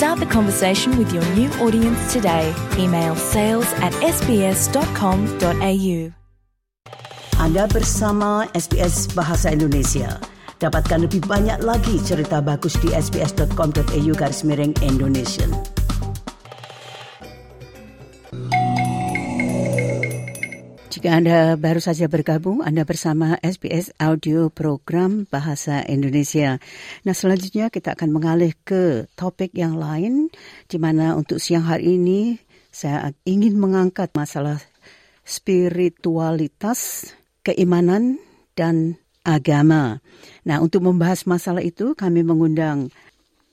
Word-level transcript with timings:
Start 0.00 0.16
the 0.16 0.24
conversation 0.24 0.96
with 0.96 1.12
your 1.12 1.20
new 1.36 1.52
audience 1.60 2.10
today. 2.10 2.56
Email 2.80 3.12
sales 3.20 3.68
at 3.84 3.92
sbs.com.au. 4.00 5.98
Anda 7.36 7.68
bersama 7.68 8.48
SBS 8.56 9.12
Bahasa 9.12 9.52
Indonesia. 9.52 10.16
Dapatkan 10.56 11.04
lebih 11.04 11.28
banyak 11.28 11.60
lagi 11.60 12.00
cerita 12.00 12.40
bagus 12.40 12.80
di 12.80 12.96
sbs.com.au 12.96 14.12
garis 14.16 14.40
miring 14.40 14.72
Indonesia. 14.80 15.44
Jika 21.00 21.16
Anda 21.16 21.56
baru 21.56 21.80
saja 21.80 22.12
bergabung, 22.12 22.60
Anda 22.60 22.84
bersama 22.84 23.40
SBS 23.40 23.88
Audio 23.96 24.52
Program 24.52 25.24
Bahasa 25.32 25.80
Indonesia. 25.88 26.60
Nah, 27.08 27.16
selanjutnya 27.16 27.72
kita 27.72 27.96
akan 27.96 28.12
mengalih 28.12 28.52
ke 28.68 29.08
topik 29.16 29.56
yang 29.56 29.80
lain, 29.80 30.28
di 30.68 30.76
mana 30.76 31.16
untuk 31.16 31.40
siang 31.40 31.64
hari 31.64 31.96
ini 31.96 32.36
saya 32.68 33.16
ingin 33.24 33.56
mengangkat 33.56 34.12
masalah 34.12 34.60
spiritualitas, 35.24 37.08
keimanan, 37.48 38.20
dan 38.52 39.00
agama. 39.24 40.04
Nah, 40.44 40.60
untuk 40.60 40.84
membahas 40.84 41.24
masalah 41.24 41.64
itu, 41.64 41.96
kami 41.96 42.20
mengundang 42.28 42.92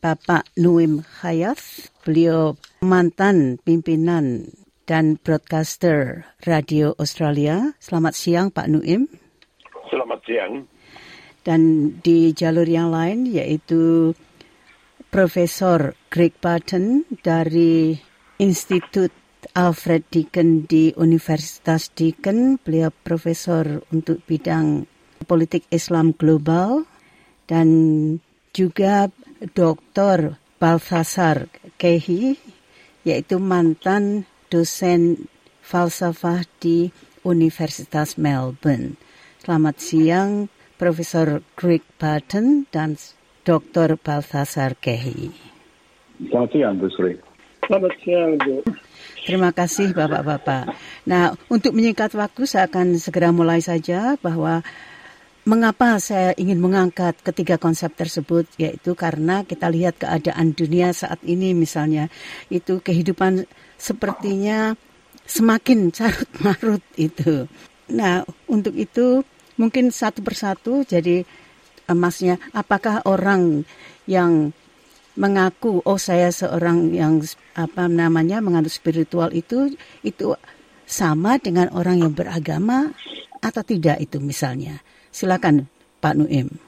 Bapak 0.04 0.52
Nuim 0.60 1.00
Hayat. 1.24 1.64
Beliau 2.04 2.60
mantan 2.84 3.56
pimpinan 3.64 4.52
dan 4.88 5.20
broadcaster 5.20 6.24
Radio 6.48 6.96
Australia. 6.96 7.76
Selamat 7.78 8.16
siang 8.16 8.48
Pak 8.56 8.72
Nuim. 8.72 9.12
Selamat 9.92 10.24
siang. 10.24 10.64
Dan 11.44 11.92
di 12.00 12.32
jalur 12.32 12.64
yang 12.64 12.90
lain 12.90 13.28
yaitu 13.28 14.16
Profesor 15.12 15.96
Greg 16.08 16.40
Barton 16.40 17.04
dari 17.20 18.00
Institut 18.40 19.12
Alfred 19.56 20.08
Deakin 20.08 20.64
di 20.68 20.96
Universitas 20.96 21.92
Deakin. 21.92 22.56
Beliau 22.60 22.92
profesor 22.92 23.84
untuk 23.92 24.24
bidang 24.24 24.88
politik 25.28 25.68
Islam 25.68 26.16
global 26.16 26.88
dan 27.48 27.68
juga 28.56 29.12
Dr. 29.52 30.40
Balthasar 30.60 31.52
Kehi 31.76 32.40
yaitu 33.08 33.40
mantan 33.40 34.28
dosen 34.48 35.28
falsafah 35.62 36.48
di 36.64 36.92
Universitas 37.28 38.16
Melbourne. 38.16 38.96
Selamat 39.44 39.76
siang, 39.84 40.48
Profesor 40.80 41.44
Greg 41.60 41.84
Barton 42.00 42.68
dan 42.72 42.96
Dr. 43.44 44.00
Balthasar 44.00 44.76
Kehi. 44.80 45.32
Selamat 46.28 46.50
siang, 46.52 46.74
Bu 46.80 46.88
Sri. 46.92 47.14
Selamat 47.68 47.94
siang, 48.04 48.32
Bu. 48.40 48.64
Terima 49.28 49.52
kasih, 49.52 49.92
Bapak-Bapak. 49.92 50.72
Nah, 51.04 51.36
untuk 51.52 51.76
menyingkat 51.76 52.16
waktu, 52.16 52.48
saya 52.48 52.72
akan 52.72 52.96
segera 52.96 53.36
mulai 53.36 53.60
saja 53.60 54.16
bahwa 54.24 54.64
mengapa 55.44 56.00
saya 56.00 56.32
ingin 56.40 56.64
mengangkat 56.64 57.16
ketiga 57.24 57.60
konsep 57.60 57.92
tersebut, 57.96 58.48
yaitu 58.56 58.96
karena 58.96 59.44
kita 59.44 59.68
lihat 59.68 60.00
keadaan 60.00 60.56
dunia 60.56 60.96
saat 60.96 61.20
ini 61.28 61.52
misalnya, 61.52 62.08
itu 62.48 62.80
kehidupan 62.80 63.48
sepertinya 63.78 64.76
semakin 65.24 65.94
carut 65.94 66.30
marut 66.44 66.84
itu. 66.98 67.46
Nah, 67.94 68.28
untuk 68.50 68.76
itu 68.76 69.24
mungkin 69.56 69.90
satu 69.90 70.22
persatu 70.22 70.84
jadi 70.84 71.24
emasnya 71.88 72.38
apakah 72.52 73.02
orang 73.08 73.64
yang 74.06 74.52
mengaku 75.18 75.82
oh 75.82 75.98
saya 75.98 76.30
seorang 76.30 76.94
yang 76.94 77.24
apa 77.58 77.90
namanya 77.90 78.38
menganut 78.38 78.70
spiritual 78.70 79.34
itu 79.34 79.74
itu 80.06 80.38
sama 80.86 81.42
dengan 81.42 81.74
orang 81.74 82.06
yang 82.06 82.14
beragama 82.14 82.94
atau 83.42 83.64
tidak 83.66 83.98
itu 83.98 84.22
misalnya. 84.22 84.80
Silakan 85.10 85.66
Pak 86.00 86.14
Nuim. 86.16 86.67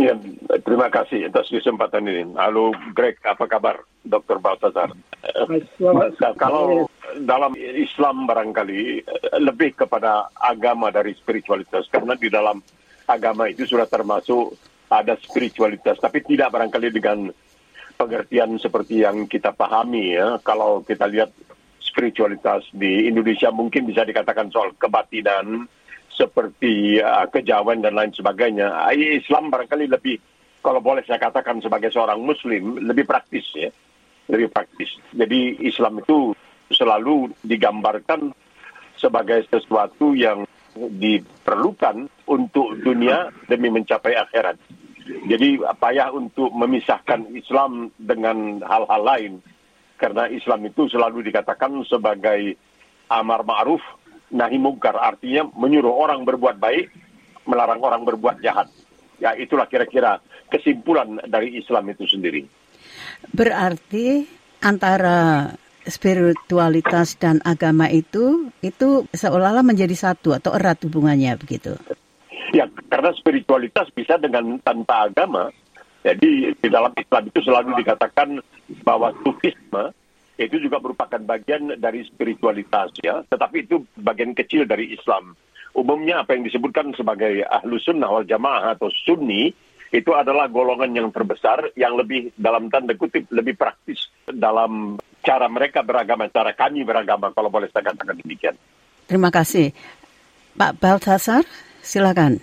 Ya, 0.00 0.16
terima 0.64 0.88
kasih 0.88 1.28
atas 1.28 1.52
kesempatan 1.52 2.08
ini. 2.08 2.32
Halo 2.32 2.72
Greg, 2.96 3.20
apa 3.20 3.44
kabar 3.44 3.84
Dr. 4.00 4.40
Baltazar? 4.40 4.96
Nah, 4.96 6.32
kalau 6.40 6.88
dalam 7.20 7.52
Islam 7.60 8.24
barangkali 8.24 9.04
eh, 9.04 9.40
lebih 9.44 9.76
kepada 9.76 10.32
agama 10.32 10.88
dari 10.88 11.12
spiritualitas 11.12 11.84
karena 11.92 12.16
di 12.16 12.32
dalam 12.32 12.64
agama 13.04 13.52
itu 13.52 13.68
sudah 13.68 13.84
termasuk 13.84 14.56
ada 14.88 15.20
spiritualitas 15.20 16.00
tapi 16.00 16.24
tidak 16.24 16.48
barangkali 16.48 16.88
dengan 16.88 17.28
pengertian 18.00 18.56
seperti 18.56 19.04
yang 19.04 19.28
kita 19.28 19.52
pahami 19.52 20.16
ya. 20.16 20.40
Kalau 20.40 20.80
kita 20.80 21.12
lihat 21.12 21.28
spiritualitas 21.76 22.64
di 22.72 23.04
Indonesia 23.04 23.52
mungkin 23.52 23.84
bisa 23.84 24.08
dikatakan 24.08 24.48
soal 24.48 24.72
kebatinan 24.80 25.68
seperti 26.20 27.00
uh, 27.00 27.24
kejawen 27.32 27.80
dan 27.80 27.96
lain 27.96 28.12
sebagainya. 28.12 28.68
Ah, 28.68 28.92
Islam 28.92 29.48
barangkali 29.48 29.88
lebih 29.88 30.20
kalau 30.60 30.84
boleh 30.84 31.00
saya 31.08 31.16
katakan 31.16 31.64
sebagai 31.64 31.88
seorang 31.88 32.20
muslim 32.20 32.76
lebih 32.84 33.08
praktis 33.08 33.48
ya. 33.56 33.72
Lebih 34.28 34.52
praktis. 34.52 35.00
Jadi 35.16 35.56
Islam 35.64 36.04
itu 36.04 36.36
selalu 36.68 37.32
digambarkan 37.40 38.30
sebagai 39.00 39.42
sesuatu 39.48 40.12
yang 40.12 40.44
diperlukan 40.76 42.06
untuk 42.28 42.78
dunia 42.78 43.32
demi 43.48 43.72
mencapai 43.72 44.14
akhirat. 44.14 44.60
Jadi 45.26 45.58
payah 45.58 46.14
untuk 46.14 46.54
memisahkan 46.54 47.34
Islam 47.34 47.90
dengan 47.98 48.62
hal-hal 48.62 49.02
lain 49.02 49.32
karena 49.98 50.30
Islam 50.30 50.64
itu 50.68 50.86
selalu 50.86 51.26
dikatakan 51.26 51.74
sebagai 51.84 52.54
amar 53.10 53.42
ma'ruf 53.42 53.82
nahi 54.30 54.58
mungkar 54.58 54.94
artinya 54.96 55.46
menyuruh 55.54 55.92
orang 55.92 56.22
berbuat 56.22 56.56
baik, 56.58 56.90
melarang 57.46 57.82
orang 57.82 58.02
berbuat 58.06 58.42
jahat. 58.42 58.70
Ya 59.20 59.36
itulah 59.36 59.68
kira-kira 59.68 60.22
kesimpulan 60.48 61.20
dari 61.28 61.60
Islam 61.60 61.92
itu 61.92 62.08
sendiri. 62.08 62.46
Berarti 63.36 64.24
antara 64.64 65.52
spiritualitas 65.84 67.16
dan 67.20 67.40
agama 67.44 67.88
itu 67.88 68.48
itu 68.64 69.04
seolah-olah 69.12 69.64
menjadi 69.64 69.92
satu 69.92 70.36
atau 70.36 70.56
erat 70.56 70.80
hubungannya 70.84 71.36
begitu. 71.36 71.76
Ya 72.50 72.66
karena 72.88 73.12
spiritualitas 73.14 73.92
bisa 73.92 74.16
dengan 74.16 74.58
tanpa 74.64 75.10
agama. 75.10 75.52
Jadi 76.00 76.56
di 76.56 76.68
dalam 76.72 76.96
Islam 76.96 77.28
itu 77.28 77.44
selalu 77.44 77.76
dikatakan 77.84 78.40
bahwa 78.88 79.12
sufisme 79.20 79.92
itu 80.40 80.56
juga 80.56 80.80
merupakan 80.80 81.20
bagian 81.20 81.76
dari 81.76 82.00
spiritualitas 82.08 82.96
ya, 83.04 83.20
tetapi 83.28 83.68
itu 83.68 83.84
bagian 84.00 84.32
kecil 84.32 84.64
dari 84.64 84.96
Islam. 84.96 85.36
Umumnya 85.76 86.24
apa 86.24 86.34
yang 86.34 86.48
disebutkan 86.48 86.96
sebagai 86.96 87.44
ahlu 87.46 87.76
sunnah 87.78 88.08
wal 88.08 88.26
jamaah 88.26 88.74
atau 88.74 88.88
sunni 88.90 89.52
itu 89.90 90.10
adalah 90.14 90.46
golongan 90.46 90.94
yang 90.94 91.08
terbesar 91.10 91.74
yang 91.74 91.98
lebih 91.98 92.32
dalam 92.38 92.70
tanda 92.70 92.94
kutip 92.94 93.26
lebih 93.30 93.58
praktis 93.58 94.06
dalam 94.30 94.96
cara 95.20 95.46
mereka 95.50 95.84
beragama, 95.84 96.30
cara 96.30 96.56
kami 96.56 96.86
beragama 96.86 97.34
kalau 97.36 97.52
boleh 97.52 97.68
saya 97.70 97.92
katakan 97.92 98.16
demikian. 98.18 98.54
Terima 99.06 99.28
kasih. 99.28 99.74
Pak 100.54 100.78
Baltasar, 100.78 101.42
silakan. 101.82 102.38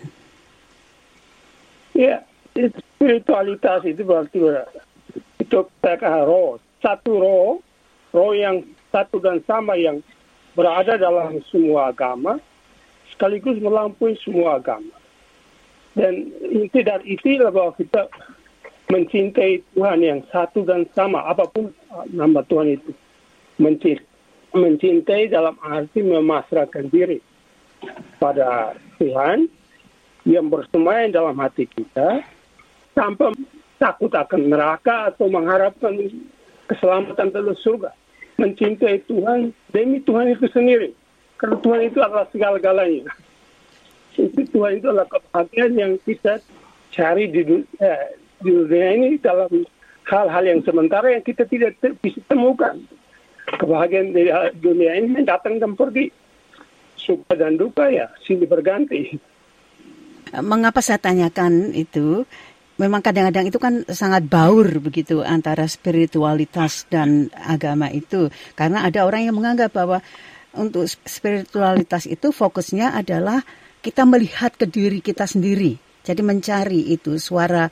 Ya, 1.95 2.21
spiritualitas 2.53 3.81
itu 3.87 4.03
berarti 4.05 4.37
itu 5.39 5.59
PKH 5.81 6.15
roh. 6.27 6.59
Satu 6.77 7.11
roh, 7.17 7.49
roh 8.11 8.31
yang 8.35 8.63
satu 8.91 9.19
dan 9.19 9.43
sama 9.43 9.75
yang 9.75 9.99
berada 10.57 10.97
dalam 10.97 11.37
semua 11.51 11.93
agama, 11.93 12.41
sekaligus 13.13 13.61
melampaui 13.61 14.17
semua 14.23 14.57
agama. 14.57 14.93
Dan 15.97 16.29
inti 16.53 16.85
dari 16.85 17.17
itu 17.17 17.37
adalah 17.37 17.53
bahwa 17.53 17.71
kita 17.73 18.01
mencintai 18.87 19.65
Tuhan 19.73 19.99
yang 20.01 20.21
satu 20.29 20.63
dan 20.63 20.85
sama, 20.93 21.25
apa 21.25 21.49
pun 21.49 21.73
nama 22.13 22.45
Tuhan 22.45 22.77
itu. 22.77 22.91
Mencintai, 23.57 24.05
mencintai 24.53 25.33
dalam 25.33 25.57
arti 25.59 26.05
memasrahkan 26.05 26.89
diri 26.93 27.17
pada 28.21 28.77
Tuhan 29.01 29.49
yang 30.29 30.49
bersemayam 30.49 31.13
dalam 31.13 31.37
hati 31.37 31.65
kita 31.65 32.21
tanpa 32.93 33.33
takut 33.77 34.09
akan 34.13 34.41
neraka 34.49 35.13
atau 35.13 35.29
mengharapkan 35.29 35.93
keselamatan 36.67 37.31
dalam 37.31 37.55
surga. 37.57 37.91
Mencintai 38.37 39.01
Tuhan 39.09 39.49
demi 39.73 39.97
Tuhan 40.05 40.29
itu 40.29 40.45
sendiri. 40.53 40.93
Karena 41.41 41.57
Tuhan 41.61 41.81
itu 41.89 41.99
adalah 42.01 42.27
segala-galanya. 42.29 43.09
Itu 44.17 44.45
Tuhan 44.49 44.81
itu 44.81 44.89
adalah 44.89 45.09
kebahagiaan 45.09 45.73
yang 45.77 45.93
kita 46.01 46.41
cari 46.93 47.29
di 47.29 47.41
dunia, 47.45 47.69
eh, 47.81 48.17
di 48.41 48.49
dunia 48.49 48.87
ini 48.97 49.07
dalam 49.21 49.49
hal-hal 50.05 50.43
yang 50.45 50.61
sementara 50.65 51.13
yang 51.13 51.23
kita 51.25 51.45
tidak 51.45 51.77
bisa 52.01 52.21
temukan. 52.29 52.77
Kebahagiaan 53.47 54.11
di 54.11 54.27
dunia 54.59 54.97
ini 54.97 55.23
datang 55.23 55.61
dan 55.61 55.73
pergi. 55.77 56.09
Suka 56.97 57.39
dan 57.39 57.55
duka 57.55 57.87
ya 57.87 58.11
silih 58.25 58.49
berganti. 58.49 59.15
Mengapa 60.35 60.83
saya 60.83 60.99
tanyakan 60.99 61.71
itu? 61.71 62.27
Memang 62.77 63.01
kadang-kadang 63.01 63.49
itu 63.49 63.57
kan 63.57 63.81
sangat 63.89 64.29
baur 64.29 64.69
begitu 64.77 65.25
antara 65.25 65.65
spiritualitas 65.65 66.85
dan 66.93 67.33
agama 67.33 67.89
itu. 67.89 68.29
Karena 68.53 68.85
ada 68.85 69.01
orang 69.01 69.25
yang 69.25 69.35
menganggap 69.37 69.73
bahwa 69.73 69.97
untuk 70.53 70.85
spiritualitas 70.85 72.05
itu 72.05 72.29
fokusnya 72.29 72.93
adalah 72.93 73.41
kita 73.81 74.05
melihat 74.05 74.53
ke 74.53 74.69
diri 74.69 75.01
kita 75.01 75.25
sendiri. 75.25 75.77
Jadi 76.05 76.21
mencari 76.21 76.93
itu 76.93 77.17
suara 77.17 77.65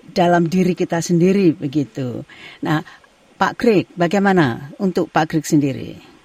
dalam 0.00 0.48
diri 0.48 0.72
kita 0.72 1.04
sendiri 1.04 1.52
begitu. 1.52 2.24
Nah, 2.64 2.80
Pak 3.36 3.52
Greg, 3.60 3.86
bagaimana 3.92 4.72
untuk 4.80 5.12
Pak 5.12 5.26
Greg 5.28 5.44
sendiri? 5.44 6.16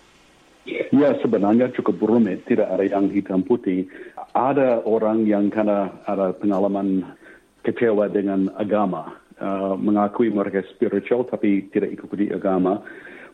Ya, 0.91 1.11
sebenarnya 1.19 1.73
cukup 1.75 1.99
rumit, 1.99 2.47
tidak 2.47 2.71
ada 2.71 2.85
yang 2.87 3.11
hitam 3.11 3.43
putih. 3.43 3.87
Ada 4.31 4.85
orang 4.87 5.27
yang 5.27 5.51
karena 5.51 5.91
ada 6.07 6.31
pengalaman 6.31 7.17
kecewa 7.61 8.09
dengan 8.09 8.49
agama, 8.57 9.17
uh, 9.41 9.77
mengakui 9.77 10.33
mereka 10.33 10.65
spiritual 10.69 11.25
tapi 11.25 11.69
tidak 11.69 11.93
ikuti 11.95 12.33
agama. 12.33 12.81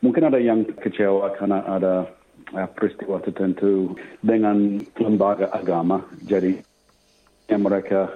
Mungkin 0.04 0.30
ada 0.30 0.38
yang 0.38 0.68
kecewa 0.78 1.34
karena 1.40 1.64
ada 1.66 2.06
uh, 2.54 2.70
peristiwa 2.76 3.24
tertentu 3.24 3.96
dengan 4.22 4.84
lembaga 5.00 5.50
agama, 5.52 6.04
jadi 6.28 6.60
yang 7.48 7.64
mereka 7.64 8.12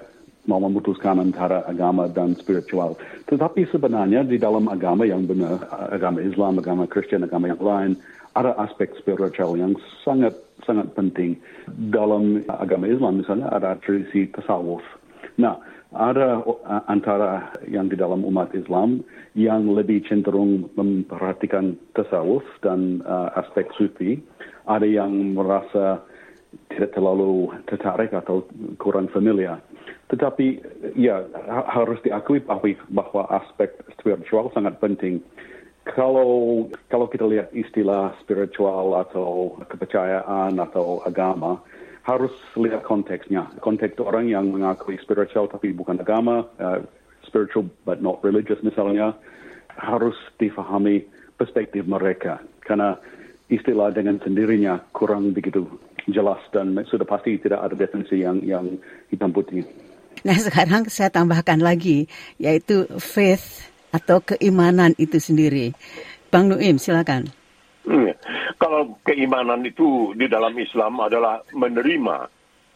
mau 0.50 0.58
memutuskan 0.58 1.22
antara 1.22 1.62
agama 1.70 2.10
dan 2.10 2.34
spiritual. 2.34 2.98
Tetapi 3.30 3.70
sebenarnya 3.70 4.26
di 4.26 4.42
dalam 4.42 4.66
agama 4.68 5.06
yang 5.06 5.30
benar, 5.30 5.62
agama 5.94 6.20
Islam, 6.22 6.58
agama 6.58 6.90
Kristen, 6.90 7.22
agama 7.22 7.54
yang 7.54 7.62
lain, 7.62 7.92
ada 8.34 8.56
aspek 8.58 8.96
spiritual 8.98 9.60
yang 9.60 9.76
sangat 10.02 10.34
sangat 10.66 10.90
penting. 10.98 11.38
Dalam 11.94 12.42
agama 12.48 12.90
Islam 12.90 13.22
misalnya 13.22 13.52
ada 13.54 13.78
tradisi 13.82 14.30
tasawuf. 14.34 14.82
Nah, 15.38 15.58
ada 15.92 16.40
antara 16.88 17.52
yang 17.68 17.92
di 17.92 18.00
dalam 18.00 18.24
umat 18.24 18.56
Islam 18.56 19.04
yang 19.36 19.76
lebih 19.76 20.08
cenderung 20.08 20.72
memperhatikan 20.80 21.76
tasawuf 22.00 22.44
dan 22.64 23.04
uh, 23.04 23.36
aspek 23.36 23.68
sufi. 23.76 24.24
Ada 24.72 24.88
yang 24.88 25.36
merasa 25.36 26.00
tidak 26.72 26.96
terlalu 26.96 27.52
tertarik 27.68 28.16
atau 28.16 28.48
kurang 28.80 29.12
familiar. 29.12 29.60
Tetapi 30.08 30.64
ya 30.96 31.24
harus 31.72 32.00
diakui 32.04 32.44
bahwa, 32.44 32.72
bahwa 32.92 33.24
aspek 33.40 33.76
spiritual 33.96 34.52
sangat 34.56 34.80
penting. 34.80 35.20
Kalau 35.88 36.68
kalau 36.88 37.10
kita 37.10 37.26
lihat 37.28 37.52
istilah 37.52 38.16
spiritual 38.24 38.96
atau 38.96 39.60
kepercayaan 39.68 40.56
atau 40.56 41.04
agama, 41.04 41.60
harus 42.02 42.34
lihat 42.58 42.82
konteksnya. 42.82 43.46
Konteks 43.62 44.02
orang 44.02 44.30
yang 44.30 44.50
mengakui 44.50 44.98
spiritual 45.02 45.46
tapi 45.46 45.70
bukan 45.74 46.02
agama, 46.02 46.46
uh, 46.58 46.82
spiritual 47.26 47.70
but 47.86 48.02
not 48.02 48.18
religious 48.26 48.58
misalnya, 48.66 49.14
harus 49.78 50.18
difahami 50.42 51.06
perspektif 51.38 51.86
mereka. 51.86 52.42
Karena 52.66 52.98
istilah 53.54 53.94
dengan 53.94 54.18
sendirinya 54.24 54.82
kurang 54.96 55.36
begitu 55.36 55.68
jelas 56.10 56.42
dan 56.50 56.74
sudah 56.90 57.06
pasti 57.06 57.38
tidak 57.38 57.62
ada 57.62 57.76
definisi 57.78 58.26
yang 58.26 58.42
yang 58.42 58.66
hitam 59.14 59.30
putih. 59.30 59.62
Nah 60.26 60.38
sekarang 60.38 60.90
saya 60.90 61.14
tambahkan 61.14 61.62
lagi 61.62 62.10
yaitu 62.42 62.90
faith 62.98 63.70
atau 63.94 64.24
keimanan 64.24 64.98
itu 64.98 65.22
sendiri. 65.22 65.76
Bang 66.32 66.48
Nuim 66.50 66.80
silakan. 66.80 67.30
Hmm. 67.86 68.14
Kalau 68.62 69.02
keimanan 69.02 69.66
itu 69.66 70.14
di 70.14 70.30
dalam 70.30 70.54
Islam 70.54 71.02
adalah 71.02 71.42
menerima 71.50 72.30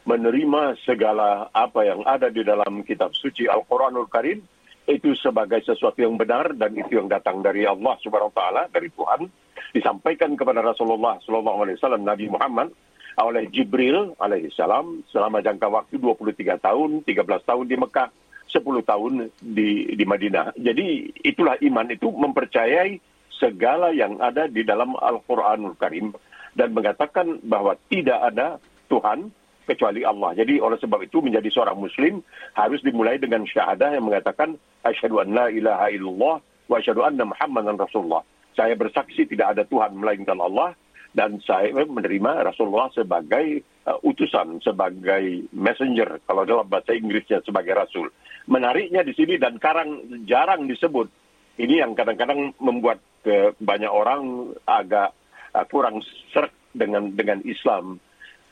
menerima 0.05 0.77
segala 0.85 1.49
apa 1.53 1.81
yang 1.85 2.01
ada 2.05 2.29
di 2.29 2.41
dalam 2.45 2.81
kitab 2.85 3.13
suci 3.13 3.45
Al-Qur'anul 3.45 4.09
Karim 4.09 4.41
itu 4.85 5.17
sebagai 5.17 5.61
sesuatu 5.65 5.97
yang 5.97 6.13
benar 6.17 6.53
dan 6.53 6.77
itu 6.77 6.97
yang 6.97 7.09
datang 7.09 7.41
dari 7.41 7.65
Allah 7.65 7.97
Subhanahu 8.05 8.29
wa 8.29 8.37
taala 8.37 8.63
dari 8.69 8.93
Tuhan 8.93 9.25
disampaikan 9.73 10.37
kepada 10.37 10.61
Rasulullah 10.61 11.17
sallallahu 11.25 11.65
alaihi 11.65 11.77
wasallam 11.81 12.05
Nabi 12.05 12.25
Muhammad 12.29 12.69
oleh 13.17 13.49
Jibril 13.49 14.13
alaihissalam 14.21 15.07
selama 15.09 15.41
jangka 15.41 15.71
waktu 15.71 15.97
23 15.97 16.59
tahun, 16.59 16.89
13 17.07 17.49
tahun 17.49 17.65
di 17.65 17.75
Mekah, 17.79 18.09
10 18.51 18.61
tahun 18.61 19.13
di, 19.39 19.95
di 19.95 20.05
Madinah. 20.05 20.53
Jadi 20.59 21.15
itulah 21.23 21.55
iman 21.63 21.87
itu 21.89 22.11
mempercayai 22.11 22.99
segala 23.39 23.91
yang 23.91 24.19
ada 24.23 24.47
di 24.47 24.63
dalam 24.63 24.95
Al-Quranul 24.95 25.75
Karim 25.75 26.15
dan 26.55 26.71
mengatakan 26.71 27.43
bahwa 27.43 27.75
tidak 27.91 28.19
ada 28.31 28.57
Tuhan 28.87 29.31
kecuali 29.65 30.05
Allah. 30.05 30.37
Jadi 30.37 30.61
oleh 30.61 30.77
sebab 30.77 31.03
itu 31.03 31.19
menjadi 31.19 31.49
seorang 31.51 31.75
muslim 31.81 32.21
harus 32.53 32.79
dimulai 32.85 33.17
dengan 33.17 33.43
syahadah 33.43 33.97
yang 33.97 34.05
mengatakan 34.05 34.55
asyhadu 34.85 35.19
an 35.19 35.33
la 35.33 35.49
ilaha 35.49 35.89
illallah 35.89 36.35
wa 36.69 36.75
asyhadu 36.77 37.01
anna 37.03 37.25
muhammadan 37.27 37.75
rasulullah. 37.75 38.21
Saya 38.55 38.77
bersaksi 38.79 39.27
tidak 39.27 39.57
ada 39.57 39.63
Tuhan 39.67 39.99
melainkan 39.99 40.39
Allah 40.39 40.77
dan 41.15 41.39
saya 41.43 41.71
menerima 41.71 42.43
Rasulullah 42.43 42.91
sebagai 42.91 43.63
uh, 43.87 43.99
utusan, 44.03 44.59
sebagai 44.59 45.47
messenger, 45.55 46.19
kalau 46.27 46.43
dalam 46.43 46.67
bahasa 46.67 46.91
Inggrisnya 46.91 47.39
sebagai 47.47 47.71
rasul. 47.71 48.11
Menariknya 48.51 49.07
di 49.07 49.15
sini 49.15 49.39
dan 49.39 49.55
karang 49.55 50.23
jarang 50.27 50.67
disebut. 50.67 51.07
Ini 51.55 51.87
yang 51.87 51.95
kadang-kadang 51.95 52.51
membuat 52.59 52.99
uh, 53.25 53.49
banyak 53.57 53.91
orang 53.91 54.53
agak 54.65 55.13
uh, 55.53 55.65
kurang 55.67 56.01
serk 56.31 56.53
dengan 56.71 57.11
dengan 57.13 57.41
Islam. 57.43 57.99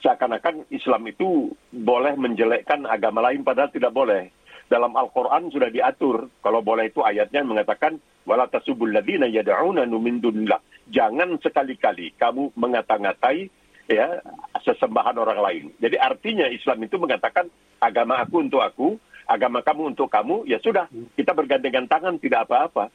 Seakan-akan 0.04 0.68
Islam 0.68 1.08
itu 1.08 1.56
boleh 1.72 2.20
menjelekkan 2.20 2.84
agama 2.84 3.24
lain 3.24 3.48
padahal 3.48 3.72
tidak 3.72 3.96
boleh. 3.96 4.28
Dalam 4.68 4.92
Al-Quran 4.96 5.48
sudah 5.48 5.72
diatur. 5.72 6.28
Kalau 6.44 6.60
boleh 6.60 6.92
itu 6.92 7.00
ayatnya 7.00 7.44
mengatakan, 7.46 8.00
wala 8.28 8.48
tasubul 8.52 8.92
ladina 8.92 9.28
yad'una 9.32 9.88
min 9.88 10.20
dunillah. 10.20 10.60
Jangan 10.92 11.40
sekali-kali 11.40 12.16
kamu 12.20 12.52
mengata-ngatai 12.56 13.48
ya 13.88 14.20
sesembahan 14.64 15.16
orang 15.20 15.40
lain. 15.40 15.66
Jadi 15.80 15.96
artinya 16.00 16.48
Islam 16.48 16.84
itu 16.84 16.96
mengatakan 17.00 17.48
agama 17.80 18.24
aku 18.24 18.44
untuk 18.44 18.64
aku, 18.64 18.96
agama 19.28 19.60
kamu 19.64 19.96
untuk 19.96 20.08
kamu, 20.08 20.48
ya 20.48 20.60
sudah, 20.60 20.88
kita 21.16 21.32
bergandengan 21.36 21.88
tangan 21.88 22.16
tidak 22.20 22.48
apa-apa. 22.48 22.92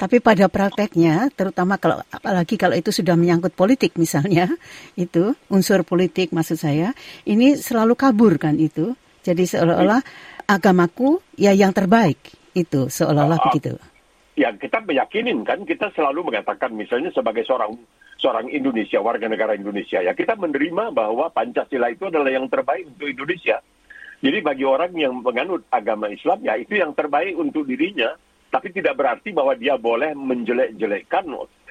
Tapi 0.00 0.16
pada 0.24 0.48
prakteknya, 0.48 1.28
terutama 1.36 1.76
kalau 1.76 2.00
apalagi 2.08 2.56
kalau 2.56 2.72
itu 2.72 2.88
sudah 2.88 3.20
menyangkut 3.20 3.52
politik 3.52 4.00
misalnya, 4.00 4.48
itu 4.96 5.36
unsur 5.52 5.84
politik 5.84 6.32
maksud 6.32 6.56
saya, 6.56 6.96
ini 7.28 7.60
selalu 7.60 7.92
kabur 8.00 8.40
kan 8.40 8.56
itu. 8.56 8.96
Jadi 9.20 9.44
seolah-olah 9.44 10.00
agamaku 10.48 11.20
ya 11.36 11.52
yang 11.52 11.76
terbaik 11.76 12.16
itu 12.56 12.88
seolah-olah 12.88 13.36
uh, 13.36 13.44
begitu 13.52 13.76
ya 14.40 14.56
kita 14.56 14.80
meyakinin 14.80 15.44
kan 15.44 15.68
kita 15.68 15.92
selalu 15.92 16.32
mengatakan 16.32 16.72
misalnya 16.72 17.12
sebagai 17.12 17.44
seorang 17.44 17.76
seorang 18.16 18.48
Indonesia 18.48 18.96
warga 19.04 19.28
negara 19.28 19.52
Indonesia 19.52 20.00
ya 20.00 20.16
kita 20.16 20.32
menerima 20.40 20.96
bahwa 20.96 21.28
Pancasila 21.28 21.92
itu 21.92 22.08
adalah 22.08 22.32
yang 22.32 22.48
terbaik 22.48 22.88
untuk 22.88 23.12
Indonesia. 23.12 23.60
Jadi 24.20 24.44
bagi 24.44 24.64
orang 24.68 24.92
yang 24.96 25.24
menganut 25.24 25.64
agama 25.72 26.08
Islam 26.12 26.44
ya 26.44 26.56
itu 26.56 26.76
yang 26.76 26.92
terbaik 26.92 27.36
untuk 27.40 27.64
dirinya, 27.64 28.12
tapi 28.50 28.74
tidak 28.74 28.98
berarti 28.98 29.30
bahwa 29.30 29.54
dia 29.54 29.78
boleh 29.78 30.12
menjelek-jelekkan 30.18 31.30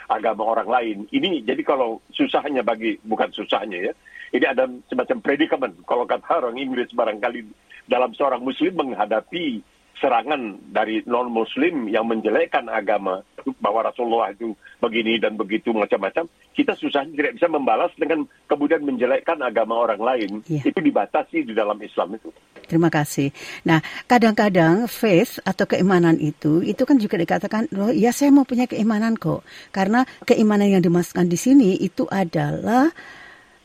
agama 0.10 0.44
orang 0.48 0.70
lain. 0.72 0.98
Ini 1.12 1.46
jadi 1.46 1.62
kalau 1.62 2.02
susahnya 2.16 2.66
bagi 2.66 2.98
bukan 3.06 3.30
susahnya 3.36 3.92
ya. 3.92 3.94
Ini 4.30 4.46
ada 4.46 4.66
semacam 4.90 5.18
predikamen 5.22 5.72
kalau 5.86 6.08
kata 6.08 6.42
orang 6.42 6.58
Inggris 6.58 6.90
barangkali 6.96 7.46
dalam 7.90 8.14
seorang 8.14 8.42
muslim 8.42 8.74
menghadapi 8.78 9.62
serangan 10.00 10.72
dari 10.72 11.04
non-muslim 11.04 11.92
yang 11.92 12.08
menjelekkan 12.08 12.72
agama 12.72 13.24
bahwa 13.60 13.88
Rasulullah 13.88 14.32
itu 14.36 14.52
begini 14.80 15.20
dan 15.20 15.40
begitu 15.40 15.72
macam-macam, 15.72 16.28
kita 16.56 16.76
susah 16.76 17.08
tidak 17.08 17.40
bisa 17.40 17.48
membalas 17.48 17.92
dengan 17.96 18.28
kemudian 18.48 18.84
menjelekkan 18.84 19.40
agama 19.40 19.80
orang 19.80 20.02
lain. 20.02 20.32
Ya. 20.48 20.64
Itu 20.64 20.80
dibatasi 20.80 21.48
di 21.48 21.54
dalam 21.56 21.80
Islam 21.80 22.20
itu. 22.20 22.30
Terima 22.68 22.92
kasih. 22.92 23.34
Nah, 23.66 23.82
kadang-kadang 24.06 24.86
faith 24.86 25.42
atau 25.42 25.66
keimanan 25.66 26.20
itu, 26.20 26.62
itu 26.62 26.84
kan 26.84 27.00
juga 27.00 27.18
dikatakan, 27.18 27.72
loh 27.74 27.90
ya 27.90 28.14
saya 28.14 28.30
mau 28.30 28.46
punya 28.46 28.70
keimanan 28.70 29.18
kok. 29.18 29.42
Karena 29.74 30.06
keimanan 30.28 30.70
yang 30.70 30.84
dimasukkan 30.84 31.28
di 31.28 31.38
sini 31.40 31.70
itu 31.80 32.06
adalah 32.12 32.92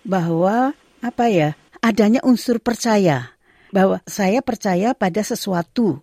bahwa 0.07 0.73
apa 1.05 1.25
ya, 1.29 1.53
adanya 1.85 2.25
unsur 2.25 2.63
percaya. 2.63 3.35
Bahwa 3.75 3.99
saya 4.07 4.39
percaya 4.39 4.95
pada 4.95 5.19
sesuatu 5.27 5.99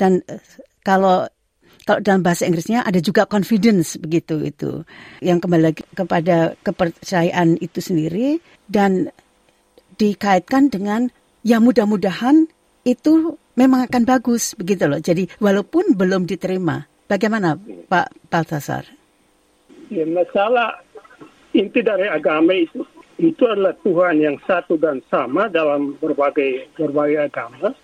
dan 0.00 0.24
eh, 0.24 0.40
kalau 0.80 1.28
kalau 1.84 2.00
dalam 2.00 2.24
bahasa 2.24 2.48
Inggrisnya 2.48 2.80
ada 2.80 2.96
juga 3.04 3.28
confidence 3.28 4.00
begitu 4.00 4.40
itu 4.40 4.84
yang 5.20 5.42
kembali 5.42 5.62
lagi 5.72 5.82
kepada 5.92 6.56
kepercayaan 6.64 7.60
itu 7.60 7.84
sendiri 7.84 8.40
dan 8.70 9.12
dikaitkan 10.00 10.72
dengan 10.72 11.12
ya 11.44 11.60
mudah-mudahan 11.60 12.48
itu 12.88 13.36
memang 13.60 13.84
akan 13.84 14.02
bagus 14.08 14.56
begitu 14.56 14.88
loh. 14.88 15.00
Jadi 15.00 15.28
walaupun 15.36 15.92
belum 15.92 16.24
diterima, 16.24 16.88
bagaimana 17.04 17.60
Pak 17.60 18.32
Baltasar? 18.32 18.88
Ya, 19.92 20.06
masalah 20.08 20.80
inti 21.52 21.84
dari 21.84 22.08
agama 22.08 22.54
itu 22.56 22.86
itu 23.20 23.44
adalah 23.44 23.76
Tuhan 23.84 24.16
yang 24.16 24.36
satu 24.48 24.80
dan 24.80 25.04
sama 25.12 25.52
dalam 25.52 25.92
berbagai 26.00 26.72
berbagai 26.72 27.28
agama 27.28 27.76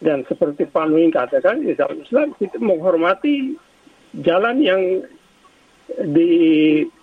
dan 0.00 0.24
seperti 0.24 0.64
Pak 0.68 0.88
katakan 1.12 1.60
ya, 1.64 1.76
dalam 1.76 2.00
Islam 2.00 2.28
kita 2.40 2.56
menghormati 2.56 3.56
jalan 4.24 4.56
yang 4.64 5.04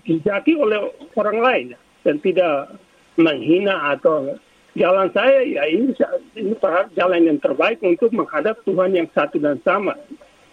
dijaki 0.05 0.57
oleh 0.57 0.89
orang 1.13 1.39
lain 1.39 1.67
dan 2.01 2.17
tidak 2.23 2.73
menghina 3.19 3.93
atau 3.93 4.37
jalan 4.77 5.09
saya 5.13 5.41
ya 5.45 5.65
ini 5.69 5.93
ini 6.37 6.53
jalan 6.97 7.21
yang 7.25 7.37
terbaik 7.41 7.81
untuk 7.85 8.13
menghadap 8.13 8.61
Tuhan 8.65 8.93
yang 8.93 9.09
satu 9.13 9.37
dan 9.41 9.57
sama 9.61 9.97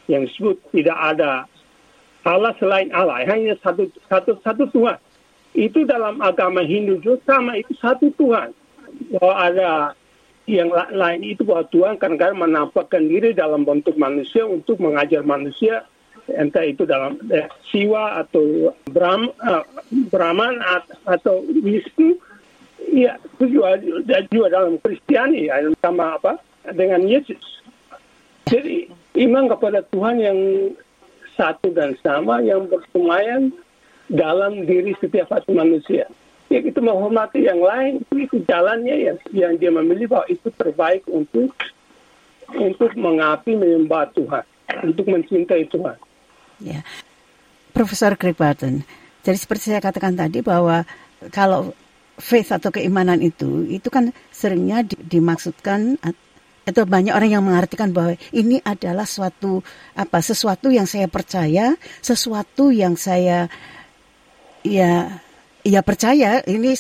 yang 0.09 0.29
disebut 0.29 0.61
tidak 0.73 0.97
ada 0.97 1.49
Allah 2.25 2.57
selain 2.57 2.89
Allah 2.97 3.21
hanya 3.29 3.53
satu 3.61 3.85
satu 4.09 4.41
satu 4.41 4.65
Tuhan. 4.73 4.97
Itu 5.55 5.85
dalam 5.87 6.19
agama 6.25 6.65
Hindu 6.65 6.99
juga 7.05 7.21
sama 7.29 7.61
itu 7.61 7.77
satu 7.79 8.09
Tuhan. 8.17 8.51
Bahwa 9.13 9.35
ada 9.37 9.71
yang 10.45 10.69
lain 10.73 11.25
itu 11.25 11.43
bahwa 11.45 11.65
Tuhan 11.73 11.97
kadang-kadang 11.97 12.39
menampakkan 12.41 13.09
diri 13.09 13.33
dalam 13.33 13.65
bentuk 13.65 13.97
manusia 13.97 14.45
untuk 14.45 14.77
mengajar 14.77 15.25
manusia 15.25 15.89
entah 16.29 16.65
itu 16.65 16.89
dalam 16.89 17.21
eh, 17.33 17.49
siwa 17.69 18.25
atau 18.25 18.73
Brahm, 18.89 19.29
uh, 19.45 19.65
Brahman 20.09 20.57
atau 21.05 21.45
Wisnu 21.49 22.17
ya 22.93 23.17
itu 23.17 23.61
juga, 23.61 23.81
juga 24.33 24.49
dalam 24.53 24.81
Kristiani 24.81 25.49
ya 25.49 25.61
sama 25.85 26.17
apa 26.17 26.41
dengan 26.73 27.05
Yesus 27.05 27.65
jadi 28.49 28.89
iman 29.25 29.49
kepada 29.49 29.81
Tuhan 29.89 30.21
yang 30.21 30.39
satu 31.35 31.73
dan 31.75 31.97
sama 32.05 32.45
yang 32.45 32.69
bersemayam 32.71 33.51
dalam 34.13 34.69
diri 34.69 34.93
setiap 35.01 35.33
manusia. 35.49 36.07
Ya 36.55 36.63
itu 36.63 36.79
menghormati 36.79 37.51
yang 37.51 37.59
lain, 37.59 38.07
itu 38.15 38.39
jalannya 38.47 39.11
yang, 39.11 39.19
yang 39.35 39.53
dia 39.59 39.75
memilih 39.75 40.07
bahwa 40.07 40.31
itu 40.31 40.47
terbaik 40.55 41.03
untuk 41.11 41.51
untuk 42.55 42.95
mengapi 42.95 43.59
menyembah 43.59 44.15
Tuhan, 44.15 44.47
untuk 44.87 45.11
mencintai 45.11 45.67
Tuhan. 45.67 45.99
Ya, 46.63 46.87
Profesor 47.75 48.15
Craig 48.15 48.39
Barton. 48.39 48.87
Jadi 49.27 49.35
seperti 49.35 49.75
saya 49.75 49.83
katakan 49.83 50.15
tadi 50.15 50.47
bahwa 50.47 50.87
kalau 51.35 51.75
faith 52.23 52.55
atau 52.55 52.71
keimanan 52.71 53.19
itu, 53.19 53.67
itu 53.67 53.91
kan 53.91 54.15
seringnya 54.31 54.87
di, 54.87 54.95
dimaksudkan 54.95 55.99
atau 56.65 56.85
banyak 56.87 57.11
orang 57.11 57.35
yang 57.35 57.43
mengartikan 57.43 57.91
bahwa 57.91 58.15
ini 58.31 58.63
adalah 58.63 59.05
suatu 59.11 59.59
apa 59.99 60.23
sesuatu 60.23 60.71
yang 60.71 60.87
saya 60.87 61.11
percaya, 61.11 61.75
sesuatu 61.99 62.71
yang 62.71 62.95
saya 62.95 63.51
ya 64.63 65.19
ya 65.65 65.81
percaya 65.81 66.45
ini 66.47 66.77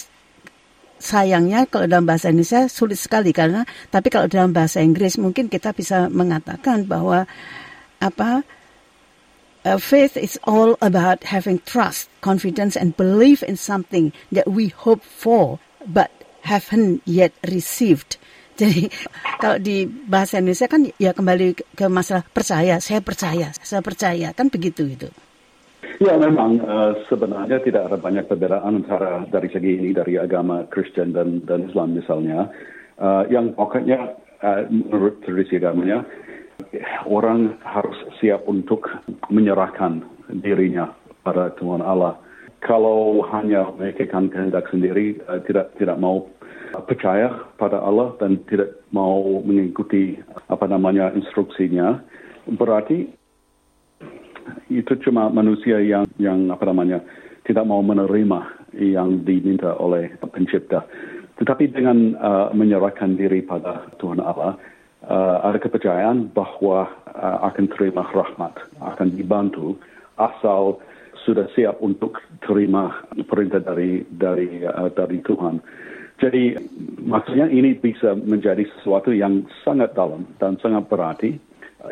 sayangnya 1.00 1.66
kalau 1.66 1.88
dalam 1.90 2.06
bahasa 2.06 2.30
Indonesia 2.30 2.68
sulit 2.70 3.00
sekali 3.00 3.34
karena 3.34 3.66
tapi 3.90 4.08
kalau 4.08 4.30
dalam 4.30 4.54
bahasa 4.54 4.80
Inggris 4.80 5.18
mungkin 5.18 5.50
kita 5.50 5.74
bisa 5.74 6.08
mengatakan 6.08 6.86
bahwa 6.86 7.26
apa 7.98 8.44
uh, 9.64 9.80
faith 9.80 10.16
is 10.16 10.38
all 10.44 10.76
about 10.84 11.24
having 11.24 11.58
trust, 11.64 12.08
confidence 12.20 12.76
and 12.76 12.96
belief 12.96 13.42
in 13.42 13.56
something 13.56 14.12
that 14.30 14.46
we 14.46 14.68
hope 14.68 15.02
for 15.02 15.58
but 15.88 16.12
haven't 16.44 17.00
yet 17.08 17.32
received. 17.48 18.20
Jadi 18.60 18.86
kalau 19.42 19.58
di 19.58 19.82
bahasa 19.82 20.38
Indonesia 20.38 20.70
kan 20.70 20.86
ya 20.94 21.10
kembali 21.10 21.58
ke 21.74 21.90
masalah 21.90 22.22
percaya, 22.30 22.78
saya 22.78 23.02
percaya, 23.02 23.50
saya 23.50 23.82
percaya 23.82 24.30
kan 24.30 24.46
begitu 24.46 24.86
itu. 24.86 25.10
Ya 26.02 26.18
memang 26.18 26.58
uh, 26.62 26.98
sebenarnya 27.06 27.62
tidak 27.62 27.86
ada 27.90 27.98
banyak 27.98 28.26
perbedaan 28.26 28.82
antara 28.82 29.22
dari 29.30 29.46
segi 29.46 29.78
ini 29.78 29.94
dari 29.94 30.18
agama 30.18 30.66
Kristen 30.66 31.14
dan 31.14 31.42
dan 31.46 31.70
Islam 31.70 31.94
misalnya. 31.94 32.50
Uh, 32.98 33.26
yang 33.30 33.54
pokoknya 33.54 34.14
uh, 34.42 34.66
menurut 34.70 35.22
tradisi 35.22 35.58
agamanya 35.58 36.06
orang 37.06 37.58
harus 37.62 37.98
siap 38.22 38.46
untuk 38.46 38.86
menyerahkan 39.30 40.02
dirinya 40.42 40.90
pada 41.22 41.54
Tuhan 41.58 41.82
Allah. 41.82 42.18
Kalau 42.64 43.20
hanya 43.28 43.68
memikirkan 43.76 44.32
kehendak 44.32 44.66
sendiri, 44.70 45.20
uh, 45.30 45.38
tidak 45.46 45.74
tidak 45.78 45.98
mau 46.00 46.26
percaya 46.90 47.30
pada 47.54 47.78
Allah 47.78 48.18
dan 48.18 48.42
tidak 48.50 48.82
mau 48.90 49.42
mengikuti 49.46 50.18
apa 50.50 50.66
namanya 50.66 51.14
instruksinya, 51.14 52.02
berarti 52.58 53.14
itu 54.72 54.92
cuma 55.04 55.28
manusia 55.30 55.80
yang 55.80 56.08
yang 56.20 56.50
apa 56.50 56.64
namanya 56.68 57.00
tidak 57.44 57.64
mau 57.68 57.84
menerima 57.84 58.64
yang 58.76 59.22
diminta 59.22 59.76
oleh 59.76 60.10
pencipta. 60.18 60.82
Tetapi 61.34 61.74
dengan 61.74 62.14
uh, 62.16 62.48
menyerahkan 62.54 63.18
diri 63.18 63.42
pada 63.42 63.90
Tuhan 63.98 64.22
Allah, 64.22 64.54
uh, 65.06 65.36
ada 65.44 65.58
kepercayaan 65.58 66.30
bahwa 66.30 66.86
uh, 67.10 67.38
akan 67.50 67.66
terima 67.74 68.06
rahmat, 68.06 68.54
akan 68.80 69.08
dibantu 69.18 69.76
asal 70.16 70.78
sudah 71.26 71.48
siap 71.56 71.80
untuk 71.80 72.20
terima 72.44 73.02
perintah 73.26 73.58
dari 73.58 74.06
dari 74.08 74.62
uh, 74.62 74.92
dari 74.94 75.18
Tuhan. 75.26 75.58
Jadi 76.22 76.54
maksudnya 77.02 77.50
ini 77.50 77.74
bisa 77.74 78.14
menjadi 78.14 78.62
sesuatu 78.78 79.10
yang 79.10 79.42
sangat 79.66 79.98
dalam 79.98 80.30
dan 80.38 80.54
sangat 80.62 80.86
berarti 80.86 81.34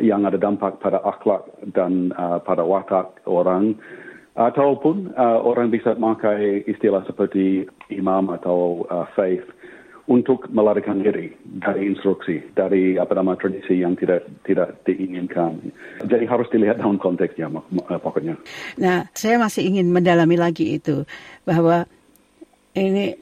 yang 0.00 0.24
ada 0.24 0.40
dampak 0.40 0.80
pada 0.80 1.02
akhlak 1.04 1.44
dan 1.74 2.14
uh, 2.16 2.40
pada 2.40 2.64
watak 2.64 3.20
orang 3.28 3.76
ataupun 4.32 5.12
uh, 5.12 5.44
orang 5.44 5.68
bisa 5.68 5.92
memakai 5.92 6.64
istilah 6.64 7.04
seperti 7.04 7.68
imam 7.92 8.32
atau 8.32 8.88
uh, 8.88 9.04
faith 9.12 9.44
untuk 10.08 10.50
melarikan 10.50 10.98
diri 10.98 11.30
dari 11.62 11.92
instruksi 11.92 12.42
dari 12.56 12.98
apa 12.98 13.12
nama 13.14 13.38
tradisi 13.38 13.84
yang 13.84 13.94
tidak 13.94 14.26
tidak 14.48 14.82
diinginkan. 14.88 15.72
Jadi 16.02 16.24
harus 16.26 16.48
dilihat 16.50 16.80
dalam 16.80 16.96
konteksnya 16.96 17.52
uh, 17.52 18.00
pokoknya. 18.00 18.34
Nah, 18.80 19.06
saya 19.12 19.36
masih 19.36 19.68
ingin 19.68 19.92
mendalami 19.92 20.40
lagi 20.40 20.80
itu 20.80 21.04
bahwa 21.44 21.84
ini 22.72 23.14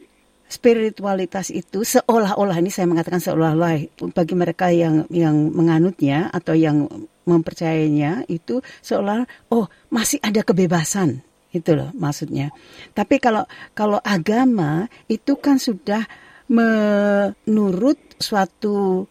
spiritualitas 0.51 1.55
itu 1.55 1.87
seolah-olah 1.87 2.59
ini 2.59 2.75
saya 2.75 2.91
mengatakan 2.91 3.23
seolah-olah 3.23 3.87
bagi 4.11 4.35
mereka 4.35 4.75
yang 4.75 5.07
yang 5.07 5.55
menganutnya 5.55 6.27
atau 6.35 6.59
yang 6.59 6.91
mempercayainya 7.23 8.27
itu 8.27 8.59
seolah 8.83 9.23
oh 9.55 9.71
masih 9.95 10.19
ada 10.27 10.43
kebebasan 10.43 11.23
itu 11.55 11.71
loh 11.79 11.95
maksudnya. 11.95 12.51
Tapi 12.91 13.23
kalau 13.23 13.47
kalau 13.79 14.03
agama 14.03 14.91
itu 15.07 15.39
kan 15.39 15.63
sudah 15.63 16.03
menurut 16.51 17.99
suatu 18.19 19.07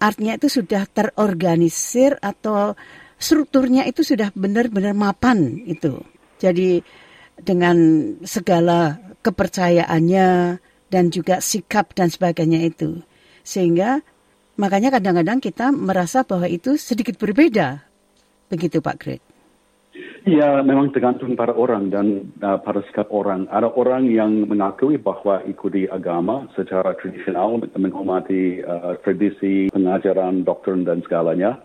artinya 0.00 0.40
itu 0.40 0.48
sudah 0.48 0.88
terorganisir 0.88 2.16
atau 2.24 2.72
strukturnya 3.20 3.84
itu 3.84 4.00
sudah 4.00 4.32
benar-benar 4.32 4.96
mapan 4.96 5.62
itu. 5.68 6.00
Jadi 6.40 6.80
dengan 7.40 7.76
segala 8.26 8.98
kepercayaannya 9.22 10.58
dan 10.92 11.04
juga 11.08 11.40
sikap 11.40 11.96
dan 11.96 12.12
sebagainya 12.12 12.68
itu. 12.68 13.00
Sehingga 13.42 14.04
makanya 14.60 14.92
kadang-kadang 14.92 15.40
kita 15.40 15.72
merasa 15.72 16.22
bahwa 16.26 16.46
itu 16.46 16.76
sedikit 16.76 17.16
berbeda. 17.16 17.82
Begitu 18.52 18.84
Pak 18.84 18.96
Greg. 19.00 19.22
Ya, 20.22 20.62
memang 20.62 20.94
tergantung 20.94 21.34
pada 21.34 21.50
orang 21.52 21.90
dan 21.90 22.32
uh, 22.40 22.56
pada 22.62 22.80
sikap 22.86 23.10
orang. 23.10 23.50
Ada 23.50 23.74
orang 23.74 24.06
yang 24.06 24.46
mengakui 24.46 24.94
bahwa 24.96 25.42
ikuti 25.44 25.90
agama 25.90 26.46
secara 26.54 26.94
tradisional, 26.96 27.58
menghormati 27.74 28.62
uh, 28.62 28.94
tradisi, 29.02 29.68
pengajaran, 29.74 30.46
doktrin 30.46 30.86
dan 30.86 31.02
segalanya. 31.02 31.58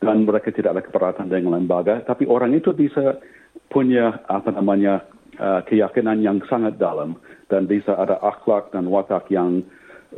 Dan 0.00 0.24
mereka 0.24 0.48
tidak 0.48 0.76
ada 0.76 0.82
keberatan 0.82 1.28
dengan 1.28 1.60
lembaga. 1.60 2.00
Tapi 2.00 2.24
orang 2.24 2.56
itu 2.56 2.72
bisa 2.72 3.20
punya 3.68 4.24
apa 4.26 4.48
namanya 4.50 5.04
uh, 5.36 5.60
keyakinan 5.68 6.24
yang 6.24 6.40
sangat 6.48 6.80
dalam 6.80 7.20
dan 7.52 7.68
bisa 7.68 7.94
ada 7.94 8.16
akhlak 8.24 8.72
dan 8.72 8.88
watak 8.88 9.28
yang 9.28 9.60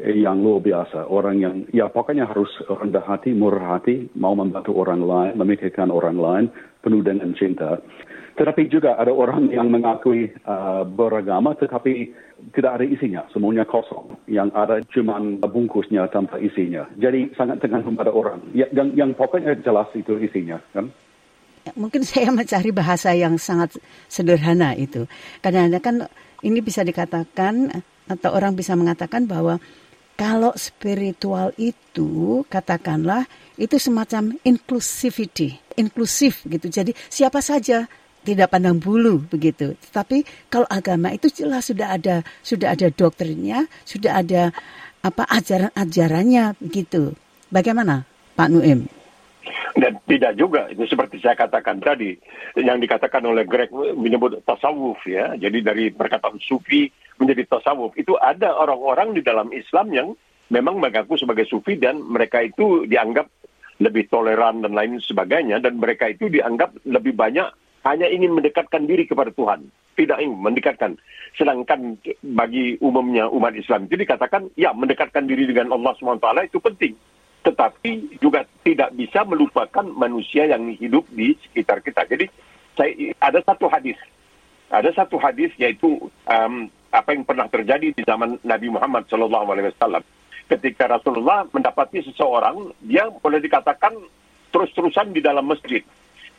yang 0.01 0.41
luar 0.41 0.65
biasa. 0.65 1.05
Orang 1.09 1.41
yang, 1.41 1.69
ya 1.75 1.89
pokoknya 1.93 2.25
harus 2.25 2.49
rendah 2.65 3.05
hati, 3.05 3.37
murah 3.37 3.77
hati, 3.77 4.09
mau 4.17 4.33
membantu 4.33 4.73
orang 4.81 5.05
lain, 5.05 5.33
memikirkan 5.37 5.93
orang 5.93 6.17
lain, 6.17 6.45
penuh 6.81 7.05
dengan 7.05 7.37
cinta. 7.37 7.77
Tetapi 8.33 8.73
juga 8.73 8.97
ada 8.97 9.13
orang 9.13 9.53
yang 9.53 9.69
mengakui 9.69 10.33
uh, 10.49 10.89
beragama 10.89 11.53
tetapi 11.53 12.09
tidak 12.57 12.81
ada 12.81 12.85
isinya, 12.89 13.29
semuanya 13.29 13.69
kosong. 13.69 14.17
Yang 14.25 14.49
ada 14.57 14.77
cuma 14.89 15.21
bungkusnya 15.45 16.09
tanpa 16.09 16.41
isinya. 16.41 16.89
Jadi 16.97 17.37
sangat 17.37 17.61
tergantung 17.61 17.93
pada 17.93 18.09
orang. 18.09 18.41
Yang, 18.57 18.71
yang, 18.73 18.89
yang 18.97 19.11
pokoknya 19.13 19.61
jelas 19.61 19.93
itu 19.93 20.17
isinya. 20.17 20.57
Kan? 20.73 20.89
mungkin 21.79 22.03
saya 22.03 22.35
mencari 22.35 22.75
bahasa 22.75 23.15
yang 23.15 23.39
sangat 23.39 23.79
sederhana 24.11 24.75
itu. 24.75 25.07
Kadang-kadang 25.39 25.83
kan 25.83 25.97
ini 26.43 26.59
bisa 26.59 26.83
dikatakan 26.83 27.71
atau 28.11 28.31
orang 28.35 28.59
bisa 28.59 28.75
mengatakan 28.75 29.31
bahwa 29.31 29.63
kalau 30.16 30.52
spiritual 30.54 31.50
itu 31.57 32.42
katakanlah 32.52 33.26
itu 33.57 33.76
semacam 33.76 34.37
inclusivity, 34.45 35.59
inklusif 35.76 36.45
gitu. 36.47 36.69
Jadi 36.69 36.92
siapa 37.09 37.40
saja 37.40 37.88
tidak 38.23 38.54
pandang 38.54 38.78
bulu 38.78 39.23
begitu. 39.26 39.75
Tapi 39.90 40.23
kalau 40.47 40.66
agama 40.71 41.11
itu 41.11 41.28
jelas 41.28 41.69
sudah 41.69 41.95
ada 41.99 42.23
sudah 42.40 42.73
ada 42.73 42.88
doktrinnya, 42.88 43.66
sudah 43.83 44.23
ada 44.23 44.54
apa 45.02 45.26
ajaran-ajarannya 45.26 46.54
begitu. 46.62 47.19
Bagaimana 47.50 48.07
Pak 48.38 48.49
Nuim? 48.49 49.02
Dan 49.73 49.97
tidak 50.05 50.37
juga, 50.37 50.69
itu 50.69 50.85
seperti 50.85 51.17
saya 51.25 51.33
katakan 51.33 51.81
tadi, 51.81 52.12
yang 52.61 52.76
dikatakan 52.76 53.25
oleh 53.25 53.49
Greg 53.49 53.73
menyebut 53.73 54.45
tasawuf 54.45 55.00
ya. 55.09 55.33
Jadi 55.41 55.64
dari 55.64 55.85
perkataan 55.88 56.37
sufi 56.45 56.93
menjadi 57.17 57.49
tasawuf, 57.49 57.97
itu 57.97 58.12
ada 58.21 58.52
orang-orang 58.52 59.17
di 59.17 59.25
dalam 59.25 59.49
Islam 59.49 59.88
yang 59.97 60.09
memang 60.52 60.76
mengaku 60.76 61.17
sebagai 61.17 61.49
sufi 61.49 61.81
dan 61.81 62.05
mereka 62.05 62.45
itu 62.45 62.85
dianggap 62.85 63.33
lebih 63.81 64.12
toleran 64.12 64.61
dan 64.61 64.76
lain 64.76 65.00
sebagainya 65.00 65.59
dan 65.64 65.81
mereka 65.81 66.12
itu 66.12 66.29
dianggap 66.29 66.76
lebih 66.85 67.17
banyak 67.17 67.49
hanya 67.83 68.07
ingin 68.07 68.37
mendekatkan 68.37 68.87
diri 68.87 69.09
kepada 69.09 69.35
Tuhan, 69.35 69.67
tidak 69.99 70.23
ingin 70.23 70.38
mendekatkan. 70.38 70.95
Sedangkan 71.35 71.99
bagi 72.23 72.79
umumnya 72.79 73.26
umat 73.33 73.59
Islam 73.59 73.91
itu 73.91 73.99
dikatakan, 73.99 74.52
ya 74.55 74.71
mendekatkan 74.71 75.26
diri 75.26 75.50
dengan 75.50 75.75
Allah 75.75 75.97
SWT 75.99 76.26
itu 76.47 76.62
penting. 76.62 76.95
Tetapi 77.43 78.23
juga 78.23 78.47
tidak 78.63 78.95
bisa 78.95 79.27
melupakan 79.27 79.83
manusia 79.83 80.47
yang 80.47 80.71
hidup 80.79 81.07
di 81.11 81.35
sekitar 81.49 81.83
kita. 81.83 82.07
Jadi 82.07 82.31
saya, 82.79 82.93
ada 83.19 83.43
satu 83.43 83.67
hadis, 83.67 83.99
ada 84.71 84.91
satu 84.95 85.19
hadis 85.19 85.51
yaitu 85.59 85.99
um, 86.31 86.71
apa 86.95 87.11
yang 87.13 87.27
pernah 87.27 87.51
terjadi 87.51 87.91
di 87.91 88.03
zaman 88.07 88.39
Nabi 88.47 88.71
Muhammad 88.71 89.11
SAW. 89.11 90.07
Ketika 90.47 90.85
Rasulullah 90.87 91.49
mendapati 91.51 92.05
seseorang, 92.05 92.77
dia 92.85 93.09
boleh 93.11 93.43
dikatakan 93.43 93.97
terus-terusan 94.53 95.17
di 95.17 95.25
dalam 95.25 95.49
masjid 95.49 95.81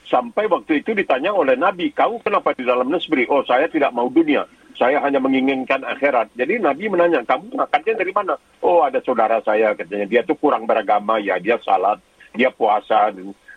Sampai 0.03 0.51
waktu 0.51 0.83
itu 0.83 0.91
ditanya 0.91 1.31
oleh 1.31 1.55
Nabi, 1.55 1.95
kau 1.95 2.19
kenapa 2.19 2.51
di 2.51 2.67
dalam 2.67 2.91
nesbri? 2.91 3.23
Oh, 3.31 3.41
saya 3.47 3.71
tidak 3.71 3.95
mau 3.95 4.11
dunia. 4.11 4.43
Saya 4.73 4.97
hanya 5.05 5.21
menginginkan 5.21 5.85
akhirat. 5.85 6.33
Jadi 6.33 6.57
Nabi 6.57 6.89
menanya, 6.89 7.21
kamu 7.21 7.53
makannya 7.53 7.93
dari 7.93 8.11
mana? 8.13 8.33
Oh, 8.59 8.81
ada 8.81 8.97
saudara 9.05 9.37
saya 9.45 9.77
katanya. 9.77 10.09
Dia 10.09 10.21
tuh 10.25 10.37
kurang 10.37 10.65
beragama, 10.65 11.21
ya 11.21 11.37
dia 11.37 11.61
salat, 11.61 12.01
dia 12.33 12.49
puasa. 12.49 13.13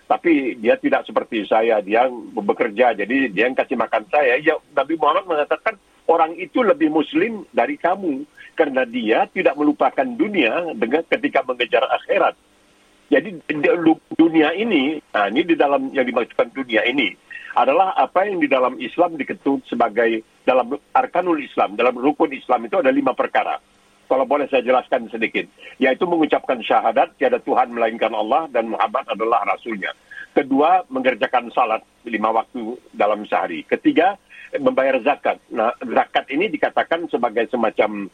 Tapi 0.06 0.60
dia 0.60 0.76
tidak 0.78 1.08
seperti 1.08 1.48
saya, 1.48 1.80
dia 1.80 2.06
bekerja. 2.36 2.94
Jadi 2.94 3.32
dia 3.32 3.48
yang 3.48 3.56
kasih 3.56 3.80
makan 3.80 4.04
saya. 4.12 4.38
Ya, 4.38 4.60
Nabi 4.76 4.94
Muhammad 5.00 5.24
mengatakan, 5.26 5.80
orang 6.06 6.36
itu 6.36 6.60
lebih 6.60 6.92
muslim 6.92 7.48
dari 7.50 7.80
kamu. 7.80 8.22
Karena 8.56 8.88
dia 8.88 9.28
tidak 9.28 9.52
melupakan 9.56 10.06
dunia 10.06 10.72
dengan 10.72 11.04
ketika 11.04 11.44
mengejar 11.44 11.84
akhirat. 11.92 12.32
Jadi 13.06 13.38
dunia 14.18 14.50
ini, 14.56 14.98
nah 15.14 15.30
ini 15.30 15.46
di 15.46 15.54
dalam 15.54 15.94
yang 15.94 16.02
dimaksudkan 16.02 16.50
dunia 16.50 16.82
ini 16.88 17.14
adalah 17.56 17.96
apa 17.96 18.28
yang 18.28 18.36
di 18.36 18.52
dalam 18.52 18.76
Islam 18.76 19.16
diketut 19.16 19.64
sebagai 19.64 20.20
dalam 20.44 20.76
arkanul 20.92 21.40
Islam, 21.40 21.72
dalam 21.72 21.96
rukun 21.96 22.28
Islam 22.36 22.68
itu 22.68 22.76
ada 22.76 22.92
lima 22.92 23.16
perkara. 23.16 23.56
Kalau 24.06 24.22
boleh 24.28 24.46
saya 24.46 24.62
jelaskan 24.62 25.10
sedikit, 25.10 25.48
yaitu 25.82 26.06
mengucapkan 26.06 26.62
syahadat 26.62 27.16
tiada 27.18 27.42
Tuhan 27.42 27.74
melainkan 27.74 28.14
Allah 28.14 28.46
dan 28.52 28.70
Muhammad 28.70 29.08
adalah 29.10 29.42
Rasulnya. 29.48 29.90
Kedua, 30.30 30.84
mengerjakan 30.92 31.50
salat 31.50 31.82
lima 32.06 32.30
waktu 32.30 32.76
dalam 32.94 33.26
sehari. 33.26 33.66
Ketiga, 33.66 34.14
membayar 34.60 35.00
zakat. 35.02 35.42
Nah, 35.50 35.74
zakat 35.80 36.28
ini 36.30 36.52
dikatakan 36.52 37.10
sebagai 37.10 37.50
semacam 37.50 38.06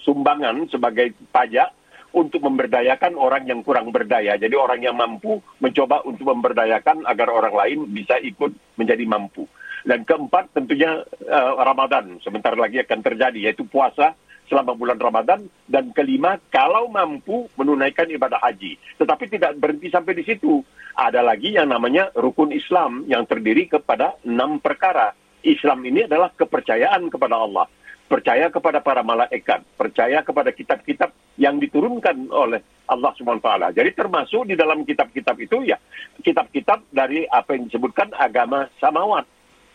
sumbangan, 0.00 0.64
sebagai 0.72 1.12
pajak 1.28 1.74
untuk 2.12 2.40
memberdayakan 2.40 3.14
orang 3.14 3.44
yang 3.44 3.60
kurang 3.60 3.92
berdaya. 3.92 4.40
Jadi 4.40 4.54
orang 4.56 4.80
yang 4.80 4.96
mampu 4.96 5.40
mencoba 5.60 6.00
untuk 6.08 6.32
memberdayakan 6.32 7.04
agar 7.04 7.28
orang 7.28 7.54
lain 7.54 7.78
bisa 7.92 8.16
ikut 8.20 8.54
menjadi 8.80 9.04
mampu. 9.04 9.44
Dan 9.84 10.02
keempat 10.04 10.52
tentunya 10.56 11.04
uh, 11.06 11.52
Ramadan 11.62 12.18
sebentar 12.24 12.52
lagi 12.56 12.82
akan 12.82 13.00
terjadi 13.04 13.38
yaitu 13.38 13.64
puasa 13.68 14.16
selama 14.48 14.72
bulan 14.72 14.96
Ramadan 14.96 15.44
dan 15.68 15.92
kelima 15.92 16.40
kalau 16.48 16.88
mampu 16.88 17.46
menunaikan 17.54 18.08
ibadah 18.08 18.40
haji. 18.40 18.80
Tetapi 18.96 19.24
tidak 19.28 19.60
berhenti 19.60 19.92
sampai 19.92 20.16
di 20.16 20.24
situ. 20.24 20.64
Ada 20.98 21.22
lagi 21.22 21.54
yang 21.54 21.70
namanya 21.70 22.10
rukun 22.16 22.50
Islam 22.50 23.06
yang 23.06 23.22
terdiri 23.28 23.70
kepada 23.70 24.18
enam 24.26 24.58
perkara. 24.58 25.14
Islam 25.46 25.86
ini 25.86 26.10
adalah 26.10 26.34
kepercayaan 26.34 27.06
kepada 27.14 27.38
Allah 27.38 27.70
percaya 28.08 28.48
kepada 28.48 28.80
para 28.80 29.04
malaikat, 29.04 29.62
percaya 29.76 30.24
kepada 30.24 30.50
kitab-kitab 30.50 31.12
yang 31.36 31.60
diturunkan 31.60 32.32
oleh 32.32 32.64
Allah 32.88 33.12
SWT. 33.14 33.76
Jadi 33.76 33.90
termasuk 33.92 34.48
di 34.48 34.56
dalam 34.56 34.82
kitab-kitab 34.82 35.36
itu 35.38 35.68
ya 35.68 35.76
kitab-kitab 36.24 36.88
dari 36.88 37.28
apa 37.28 37.54
yang 37.54 37.68
disebutkan 37.68 38.16
agama 38.16 38.66
samawat 38.80 39.28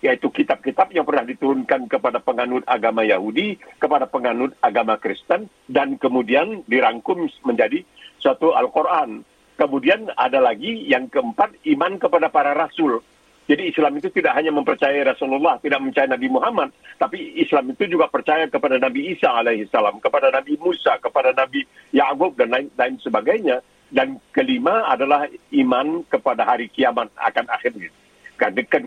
yaitu 0.04 0.28
kitab-kitab 0.28 0.92
yang 0.92 1.08
pernah 1.08 1.24
diturunkan 1.24 1.88
kepada 1.88 2.20
penganut 2.20 2.68
agama 2.68 3.08
Yahudi, 3.08 3.56
kepada 3.80 4.04
penganut 4.04 4.52
agama 4.60 5.00
Kristen, 5.00 5.48
dan 5.72 5.96
kemudian 5.96 6.68
dirangkum 6.68 7.32
menjadi 7.48 7.88
suatu 8.20 8.52
Al-Quran. 8.52 9.24
Kemudian 9.56 10.12
ada 10.20 10.44
lagi 10.44 10.84
yang 10.92 11.08
keempat, 11.08 11.56
iman 11.64 11.96
kepada 12.04 12.28
para 12.28 12.52
rasul. 12.52 13.00
Jadi 13.44 13.76
Islam 13.76 14.00
itu 14.00 14.08
tidak 14.08 14.40
hanya 14.40 14.56
mempercayai 14.56 15.04
Rasulullah, 15.04 15.60
tidak 15.60 15.84
mempercayai 15.84 16.16
Nabi 16.16 16.28
Muhammad, 16.32 16.72
tapi 16.96 17.36
Islam 17.36 17.76
itu 17.76 17.92
juga 17.92 18.08
percaya 18.08 18.48
kepada 18.48 18.80
Nabi 18.80 19.12
Isa 19.12 19.36
alaihissalam, 19.36 20.00
kepada 20.00 20.32
Nabi 20.32 20.56
Musa, 20.64 20.96
kepada 21.04 21.36
Nabi 21.36 21.68
Ya'qub 21.92 22.40
dan 22.40 22.56
lain, 22.56 22.68
lain 22.80 22.96
sebagainya. 23.04 23.60
Dan 23.94 24.18
kelima 24.34 24.90
adalah 24.90 25.30
iman 25.54 26.02
kepada 26.10 26.42
hari 26.50 26.66
kiamat 26.72 27.14
akan 27.14 27.46
akhirnya. 27.46 27.94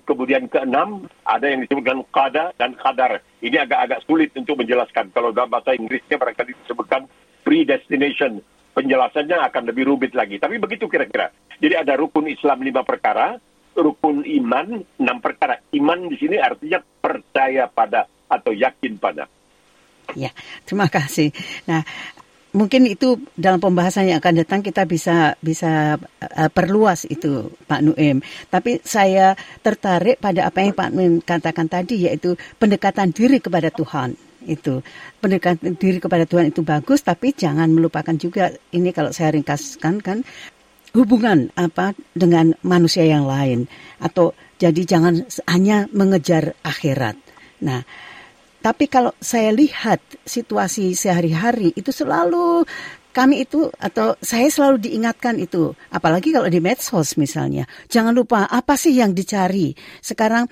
Kemudian 0.02 0.50
keenam 0.50 1.06
ada 1.22 1.46
yang 1.46 1.62
disebutkan 1.62 2.02
qada 2.10 2.50
dan 2.58 2.74
qadar. 2.74 3.22
Ini 3.38 3.62
agak-agak 3.64 4.02
sulit 4.02 4.34
untuk 4.34 4.58
menjelaskan. 4.58 5.14
Kalau 5.14 5.30
dalam 5.30 5.46
bahasa 5.46 5.78
Inggrisnya 5.78 6.18
barangkali 6.18 6.58
disebutkan 6.66 7.06
predestination. 7.46 8.42
Penjelasannya 8.74 9.38
akan 9.46 9.62
lebih 9.70 9.86
rumit 9.88 10.12
lagi. 10.12 10.42
Tapi 10.42 10.58
begitu 10.58 10.90
kira-kira. 10.90 11.30
Jadi 11.62 11.74
ada 11.78 11.94
rukun 11.96 12.26
Islam 12.26 12.60
lima 12.60 12.82
perkara, 12.82 13.38
rukun 13.76 14.24
iman 14.24 14.80
enam 14.98 15.18
perkara. 15.20 15.60
Iman 15.76 16.08
di 16.08 16.16
sini 16.16 16.40
artinya 16.40 16.80
percaya 16.80 17.68
pada 17.68 18.08
atau 18.26 18.50
yakin 18.50 18.98
pada. 18.98 19.28
Ya, 20.14 20.30
terima 20.64 20.86
kasih. 20.86 21.34
Nah, 21.66 21.82
mungkin 22.56 22.88
itu 22.88 23.20
dalam 23.36 23.60
pembahasan 23.60 24.08
yang 24.08 24.18
akan 24.22 24.40
datang 24.40 24.60
kita 24.64 24.88
bisa 24.88 25.36
bisa 25.44 26.00
uh, 26.00 26.50
perluas 26.50 27.04
itu 27.04 27.52
Pak 27.68 27.80
Nuim. 27.84 28.24
Tapi 28.48 28.80
saya 28.80 29.36
tertarik 29.60 30.16
pada 30.16 30.48
apa 30.48 30.64
yang 30.64 30.72
Pak 30.72 30.90
Nuim 30.96 31.20
katakan 31.20 31.68
tadi 31.68 32.08
yaitu 32.08 32.38
pendekatan 32.56 33.12
diri 33.12 33.42
kepada 33.42 33.68
Tuhan 33.68 34.16
itu 34.46 34.80
pendekatan 35.18 35.74
diri 35.74 35.98
kepada 35.98 36.22
Tuhan 36.22 36.54
itu 36.54 36.62
bagus 36.62 37.02
tapi 37.02 37.34
jangan 37.34 37.66
melupakan 37.66 38.14
juga 38.14 38.54
ini 38.70 38.94
kalau 38.94 39.10
saya 39.10 39.34
ringkaskan 39.34 39.98
kan 39.98 40.22
hubungan 40.96 41.52
apa 41.54 41.92
dengan 42.16 42.56
manusia 42.64 43.04
yang 43.04 43.28
lain? 43.28 43.68
Atau 44.00 44.32
jadi 44.56 44.82
jangan 44.88 45.28
hanya 45.44 45.84
mengejar 45.92 46.56
akhirat. 46.64 47.20
Nah, 47.60 47.84
tapi 48.64 48.88
kalau 48.88 49.12
saya 49.20 49.52
lihat 49.52 50.00
situasi 50.24 50.96
sehari-hari 50.96 51.76
itu 51.76 51.92
selalu 51.92 52.64
kami 53.16 53.48
itu 53.48 53.72
atau 53.80 54.12
saya 54.20 54.48
selalu 54.52 54.88
diingatkan 54.88 55.40
itu. 55.40 55.72
Apalagi 55.88 56.36
kalau 56.36 56.52
di 56.52 56.60
medsos 56.60 57.16
misalnya. 57.16 57.64
Jangan 57.88 58.12
lupa 58.12 58.44
apa 58.44 58.76
sih 58.76 58.92
yang 58.92 59.16
dicari? 59.16 59.72
Sekarang 60.04 60.44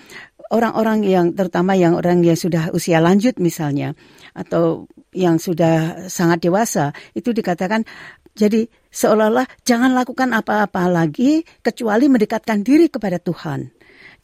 orang-orang 0.48 1.04
yang 1.04 1.26
terutama 1.36 1.76
yang 1.76 1.98
orang 1.98 2.24
yang 2.24 2.36
sudah 2.36 2.72
usia 2.72 3.04
lanjut 3.04 3.36
misalnya 3.36 3.92
atau 4.32 4.88
yang 5.14 5.36
sudah 5.36 6.08
sangat 6.10 6.42
dewasa 6.46 6.90
itu 7.12 7.30
dikatakan 7.36 7.86
jadi 8.34 8.66
seolah-olah 8.90 9.46
jangan 9.62 9.94
lakukan 9.94 10.34
apa-apa 10.34 10.90
lagi 10.90 11.46
kecuali 11.62 12.10
mendekatkan 12.10 12.66
diri 12.66 12.90
kepada 12.90 13.22
Tuhan. 13.22 13.70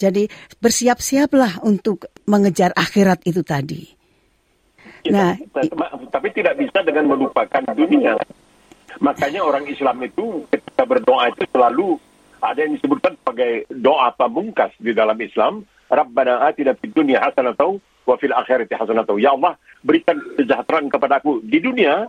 Jadi 0.00 0.26
bersiap-siaplah 0.58 1.62
untuk 1.62 2.10
mengejar 2.26 2.74
akhirat 2.74 3.22
itu 3.28 3.46
tadi. 3.46 3.86
Ya, 5.06 5.12
nah, 5.14 5.32
tapi 6.12 6.28
tidak 6.34 6.58
bisa 6.58 6.82
dengan 6.82 7.08
melupakan 7.08 7.62
dunia. 7.72 8.18
Makanya 9.00 9.46
orang 9.46 9.64
Islam 9.70 10.02
itu 10.02 10.44
ketika 10.50 10.84
berdoa 10.84 11.30
itu 11.30 11.46
selalu 11.54 11.96
ada 12.40 12.58
yang 12.60 12.74
disebutkan 12.76 13.16
sebagai 13.20 13.68
doa 13.70 14.10
pamungkas 14.12 14.74
di 14.80 14.90
dalam 14.90 15.16
Islam. 15.22 15.64
Rabbana 15.86 16.48
atina 16.50 16.74
fid 16.74 16.92
dunya 16.92 17.22
hasanatan 17.22 17.78
wa 18.04 18.14
fil 18.18 18.34
akhirati 18.34 18.74
hasanatan. 18.74 19.20
Ya 19.22 19.32
Allah, 19.36 19.54
berikan 19.86 20.18
kesejahteraan 20.34 20.90
kepadaku 20.90 21.44
di 21.44 21.58
dunia 21.62 22.08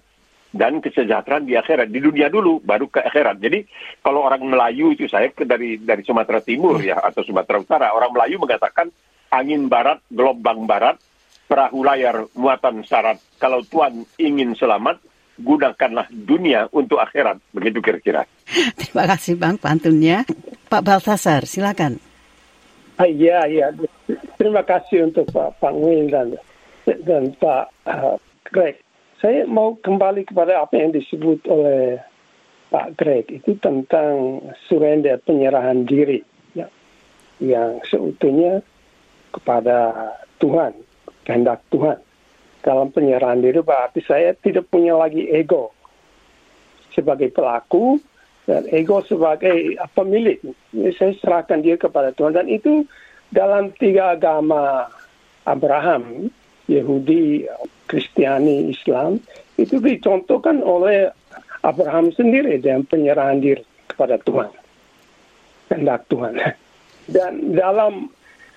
dan 0.52 0.84
kesejahteraan 0.84 1.48
di 1.48 1.56
akhirat 1.56 1.88
di 1.88 2.00
dunia 2.04 2.28
dulu 2.28 2.60
baru 2.60 2.92
ke 2.92 3.00
akhirat. 3.00 3.40
Jadi 3.40 3.64
kalau 4.04 4.28
orang 4.28 4.44
Melayu 4.44 4.92
itu 4.92 5.08
saya 5.08 5.32
dari 5.32 5.80
dari 5.80 6.04
Sumatera 6.04 6.44
Timur 6.44 6.78
ya 6.84 7.00
atau 7.00 7.24
Sumatera 7.24 7.58
Utara 7.64 7.88
orang 7.96 8.12
Melayu 8.12 8.38
mengatakan 8.44 8.92
angin 9.32 9.72
barat, 9.72 10.04
gelombang 10.12 10.68
barat, 10.68 11.00
perahu 11.48 11.88
layar 11.88 12.28
muatan 12.36 12.84
syarat. 12.84 13.18
Kalau 13.40 13.64
Tuhan 13.64 14.04
ingin 14.20 14.52
selamat, 14.60 15.00
gunakanlah 15.40 16.12
dunia 16.12 16.68
untuk 16.76 17.00
akhirat. 17.00 17.40
Begitu 17.56 17.80
kira-kira. 17.80 18.28
Terima 18.80 19.08
kasih 19.08 19.40
Bang 19.40 19.56
pantunnya. 19.56 20.28
Pak 20.68 20.84
Baltasar, 20.84 21.48
silakan. 21.48 22.00
Ah, 23.00 23.08
iya, 23.08 23.44
iya. 23.48 23.72
Terima 24.36 24.62
kasih 24.68 25.10
untuk 25.10 25.28
Pak 25.32 25.74
Win 25.74 26.12
dan 26.12 26.36
dan 26.86 27.32
Pak 27.40 27.64
uh, 27.88 28.16
Greg. 28.52 28.78
Saya 29.22 29.46
mau 29.46 29.78
kembali 29.78 30.26
kepada 30.26 30.66
apa 30.66 30.82
yang 30.82 30.98
disebut 30.98 31.46
oleh 31.46 32.02
Pak 32.74 32.98
Greg 32.98 33.30
itu 33.30 33.54
tentang 33.62 34.42
surrender 34.66 35.22
penyerahan 35.22 35.86
diri 35.86 36.26
ya, 36.58 36.66
yang 37.38 37.78
seutuhnya 37.86 38.66
kepada 39.30 39.94
Tuhan, 40.42 40.74
kehendak 41.22 41.62
Tuhan. 41.70 42.02
Dalam 42.66 42.90
penyerahan 42.90 43.46
diri 43.46 43.62
berarti 43.62 44.02
saya 44.02 44.34
tidak 44.42 44.66
punya 44.74 44.98
lagi 44.98 45.30
ego 45.30 45.70
sebagai 46.90 47.30
pelaku 47.30 48.02
dan 48.50 48.66
ego 48.74 49.06
sebagai 49.06 49.78
pemilik. 49.94 50.42
Saya 50.98 51.14
serahkan 51.22 51.62
dia 51.62 51.78
kepada 51.78 52.10
Tuhan 52.18 52.34
dan 52.34 52.50
itu 52.50 52.90
dalam 53.30 53.70
tiga 53.78 54.18
agama 54.18 54.90
Abraham, 55.46 56.30
Yahudi, 56.66 57.46
Kristiani, 57.92 58.72
Islam 58.72 59.20
itu 59.60 59.84
dicontohkan 59.84 60.64
oleh 60.64 61.12
Abraham 61.68 62.16
sendiri 62.16 62.56
dengan 62.64 62.88
penyerahan 62.88 63.44
diri 63.44 63.68
kepada 63.92 64.16
Tuhan. 64.24 64.48
Kehendak 65.68 66.08
Tuhan. 66.08 66.40
Dan 67.12 67.52
dalam 67.52 68.08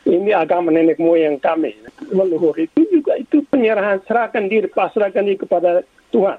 ini 0.07 0.31
agama 0.31 0.70
nenek 0.70 1.03
moyang 1.03 1.42
kami, 1.42 1.75
leluhur 2.14 2.55
itu 2.55 2.87
juga 2.94 3.18
itu 3.18 3.42
penyerahan 3.51 3.99
serahkan 4.07 4.47
diri, 4.47 4.70
pasrahkan 4.70 5.27
diri 5.27 5.42
kepada 5.42 5.83
Tuhan. 6.14 6.38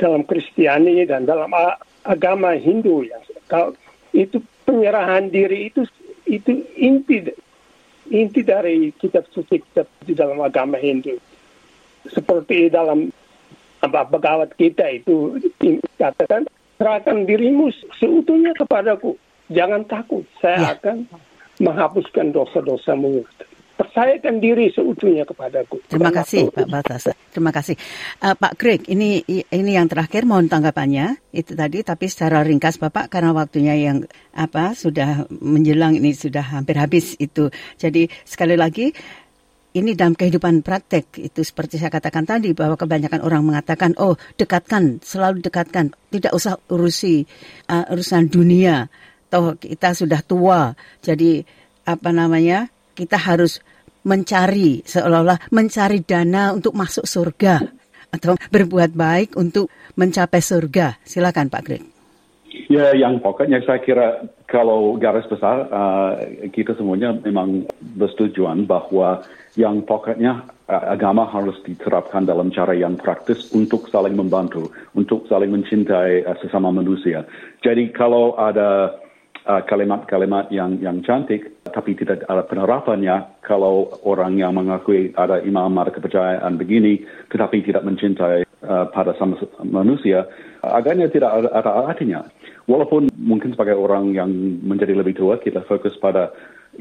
Dalam 0.00 0.24
Kristiani 0.24 1.04
dan 1.04 1.28
dalam 1.28 1.52
agama 2.06 2.56
Hindu 2.56 3.04
ya, 3.04 3.20
itu 4.16 4.40
penyerahan 4.64 5.28
diri 5.28 5.68
itu 5.68 5.84
itu 6.24 6.64
inti 6.78 7.28
inti 8.08 8.40
dari 8.46 8.94
kitab 8.94 9.26
suci 9.34 9.58
kitab 9.58 9.90
di 10.06 10.14
dalam 10.14 10.38
agama 10.38 10.78
Hindu 10.78 11.18
seperti 12.10 12.72
dalam 12.72 13.10
pegawat 13.82 14.54
kita 14.54 14.86
itu 14.94 15.38
katakan 15.98 16.46
serahkan 16.78 17.26
dirimu 17.26 17.70
seutuhnya 17.98 18.54
kepadaku 18.58 19.14
jangan 19.50 19.82
takut 19.86 20.22
saya 20.38 20.58
ya. 20.58 20.68
akan 20.78 21.06
menghapuskan 21.62 22.34
dosa-dosamu 22.34 23.22
percayakan 23.82 24.38
diri 24.38 24.70
seutuhnya 24.70 25.26
kepadaku. 25.26 25.82
Terima 25.90 26.14
kasih 26.14 26.54
Pak 26.54 26.68
Batas. 26.70 27.10
Terima 27.34 27.50
kasih 27.50 27.74
uh, 28.22 28.36
Pak 28.38 28.54
Greg. 28.54 28.86
Ini 28.86 29.26
ini 29.50 29.70
yang 29.74 29.90
terakhir 29.90 30.22
mohon 30.22 30.46
tanggapannya 30.46 31.18
itu 31.34 31.56
tadi 31.58 31.82
tapi 31.82 32.06
secara 32.06 32.46
ringkas 32.46 32.78
Bapak 32.78 33.10
karena 33.10 33.34
waktunya 33.34 33.74
yang 33.74 34.06
apa 34.36 34.78
sudah 34.78 35.26
menjelang 35.28 35.98
ini 35.98 36.14
sudah 36.14 36.54
hampir 36.54 36.78
habis 36.78 37.18
itu. 37.18 37.50
Jadi 37.80 38.06
sekali 38.22 38.54
lagi 38.54 38.94
ini 39.72 39.96
dalam 39.96 40.12
kehidupan 40.12 40.60
praktek 40.60 41.16
itu 41.16 41.40
seperti 41.40 41.80
saya 41.80 41.88
katakan 41.88 42.28
tadi 42.28 42.52
bahwa 42.52 42.76
kebanyakan 42.76 43.24
orang 43.24 43.42
mengatakan 43.44 43.96
oh 43.96 44.20
dekatkan 44.36 45.00
selalu 45.00 45.40
dekatkan. 45.40 45.96
Tidak 46.12 46.32
usah 46.32 46.60
urusi 46.68 47.24
uh, 47.72 47.88
urusan 47.88 48.28
dunia. 48.28 48.92
Toh 49.32 49.56
kita 49.56 49.96
sudah 49.96 50.20
tua 50.20 50.76
jadi 51.00 51.40
apa 51.88 52.12
namanya 52.12 52.68
kita 52.92 53.16
harus 53.16 53.64
mencari 54.04 54.84
seolah-olah 54.84 55.48
mencari 55.54 56.04
dana 56.04 56.52
untuk 56.52 56.76
masuk 56.76 57.08
surga 57.08 57.64
atau 58.12 58.36
berbuat 58.52 58.92
baik 58.92 59.40
untuk 59.40 59.72
mencapai 59.96 60.44
surga. 60.44 61.00
Silakan 61.00 61.48
Pak 61.48 61.62
Greg. 61.64 61.84
Ya, 62.68 62.92
yang 62.92 63.16
pokoknya 63.24 63.64
saya 63.64 63.80
kira 63.80 64.28
kalau 64.44 65.00
garis 65.00 65.24
besar 65.24 65.72
uh, 65.72 66.12
kita 66.52 66.76
semuanya 66.76 67.16
memang 67.24 67.64
bersetujuan 67.96 68.68
bahwa 68.68 69.24
yang 69.58 69.84
pokoknya 69.84 70.48
uh, 70.68 70.84
agama 70.92 71.28
harus 71.28 71.60
diterapkan 71.64 72.24
dalam 72.24 72.48
cara 72.48 72.72
yang 72.72 72.96
praktis 72.96 73.52
untuk 73.52 73.88
saling 73.92 74.16
membantu, 74.16 74.72
untuk 74.96 75.28
saling 75.28 75.52
mencintai 75.52 76.24
uh, 76.24 76.36
sesama 76.40 76.72
manusia. 76.72 77.28
Jadi 77.60 77.92
kalau 77.92 78.32
ada 78.40 78.96
uh, 79.44 79.62
kalimat-kalimat 79.68 80.48
yang 80.48 80.80
yang 80.80 81.04
cantik 81.04 81.52
tapi 81.68 81.96
tidak 81.96 82.24
ada 82.28 82.44
penerapannya, 82.44 83.40
kalau 83.44 83.92
orang 84.04 84.36
yang 84.40 84.56
mengakui 84.56 85.12
ada 85.16 85.40
imam 85.40 85.72
ada 85.76 85.92
kepercayaan 85.92 86.56
begini 86.60 87.04
tetapi 87.32 87.64
tidak 87.64 87.84
mencintai 87.84 88.44
pada 88.62 89.10
sama 89.18 89.34
manusia, 89.66 90.22
agaknya 90.62 91.10
tidak 91.10 91.34
ada 91.50 91.90
artinya 91.90 92.22
walaupun 92.70 93.10
mungkin 93.18 93.54
sebagai 93.54 93.74
orang 93.74 94.14
yang 94.14 94.30
menjadi 94.62 94.94
lebih 94.94 95.18
tua 95.18 95.38
kita 95.38 95.66
fokus 95.66 95.94
pada 95.98 96.30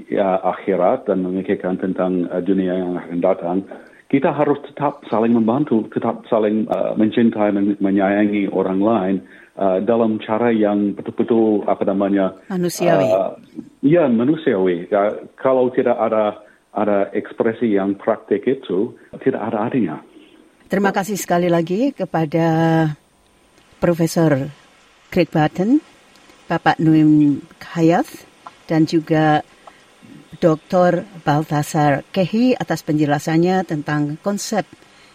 ya, 0.07 0.39
akhirat 0.41 1.07
dan 1.07 1.23
memikirkan 1.23 1.79
tentang 1.79 2.27
uh, 2.31 2.39
dunia 2.43 2.77
yang 2.77 2.95
akan 2.99 3.19
datang, 3.19 3.57
kita 4.11 4.31
harus 4.35 4.59
tetap 4.67 5.07
saling 5.07 5.31
membantu, 5.31 5.87
tetap 5.91 6.27
saling 6.27 6.67
uh, 6.67 6.91
mencintai, 6.99 7.55
men 7.55 7.79
menyayangi 7.79 8.51
orang 8.51 8.79
lain 8.83 9.15
uh, 9.55 9.79
dalam 9.79 10.19
cara 10.19 10.51
yang 10.51 10.91
betul-betul 10.91 11.63
apa 11.63 11.87
namanya 11.87 12.35
manusiawi. 12.51 13.07
Uh, 13.07 13.39
ya 13.79 14.11
manusiawi. 14.11 14.91
Ya, 14.91 15.15
kalau 15.39 15.71
tidak 15.71 15.95
ada 15.95 16.43
ada 16.75 17.11
ekspresi 17.11 17.75
yang 17.75 17.95
praktik 17.95 18.47
itu 18.47 18.95
tidak 19.23 19.43
ada 19.47 19.67
artinya. 19.67 19.99
Terima 20.71 20.95
kasih 20.95 21.19
sekali 21.19 21.51
lagi 21.51 21.91
kepada 21.91 22.87
Profesor 23.79 24.47
Craig 25.11 25.27
Barton, 25.27 25.83
Bapak 26.47 26.79
Nuim 26.79 27.43
Hayat, 27.75 28.07
dan 28.71 28.87
juga 28.87 29.43
Dr. 30.41 31.05
Baltasar 31.21 32.01
Kehi 32.09 32.57
atas 32.57 32.81
penjelasannya 32.81 33.61
tentang 33.61 34.17
konsep 34.25 34.65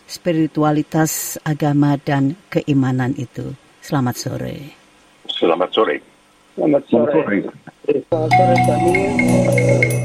spiritualitas 0.07 1.35
agama 1.43 1.99
dan 1.99 2.39
keimanan 2.47 3.11
itu. 3.19 3.51
Selamat 3.83 4.15
sore. 4.15 4.57
Selamat 5.27 5.71
sore. 5.75 5.99
Selamat 6.55 6.83
sore. 6.87 7.11
Selamat 7.11 7.27
sore. 7.27 7.39
Selamat 8.07 8.61
sore. 8.65 9.96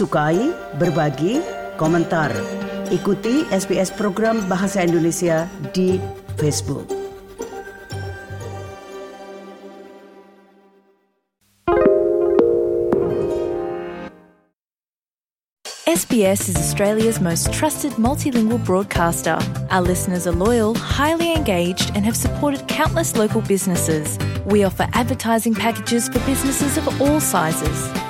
Sukai, 0.00 0.48
berbagi, 0.80 1.44
komentar. 1.76 2.32
Ikuti 2.88 3.44
SBS 3.52 3.92
program 3.92 4.40
Bahasa 4.48 4.80
Indonesia 4.80 5.44
di 5.76 6.00
Facebook. 6.40 6.88
SBS 15.84 16.48
is 16.48 16.56
Australia's 16.56 17.20
most 17.20 17.52
trusted 17.52 17.92
multilingual 18.00 18.62
broadcaster. 18.64 19.36
Our 19.68 19.84
listeners 19.84 20.24
are 20.24 20.32
loyal, 20.32 20.72
highly 20.72 21.36
engaged, 21.36 21.92
and 21.92 22.08
have 22.08 22.16
supported 22.16 22.64
countless 22.72 23.20
local 23.20 23.44
businesses. 23.44 24.16
We 24.48 24.64
offer 24.64 24.88
advertising 24.96 25.52
packages 25.52 26.08
for 26.08 26.24
businesses 26.24 26.80
of 26.80 26.88
all 27.02 27.20
sizes. 27.20 28.09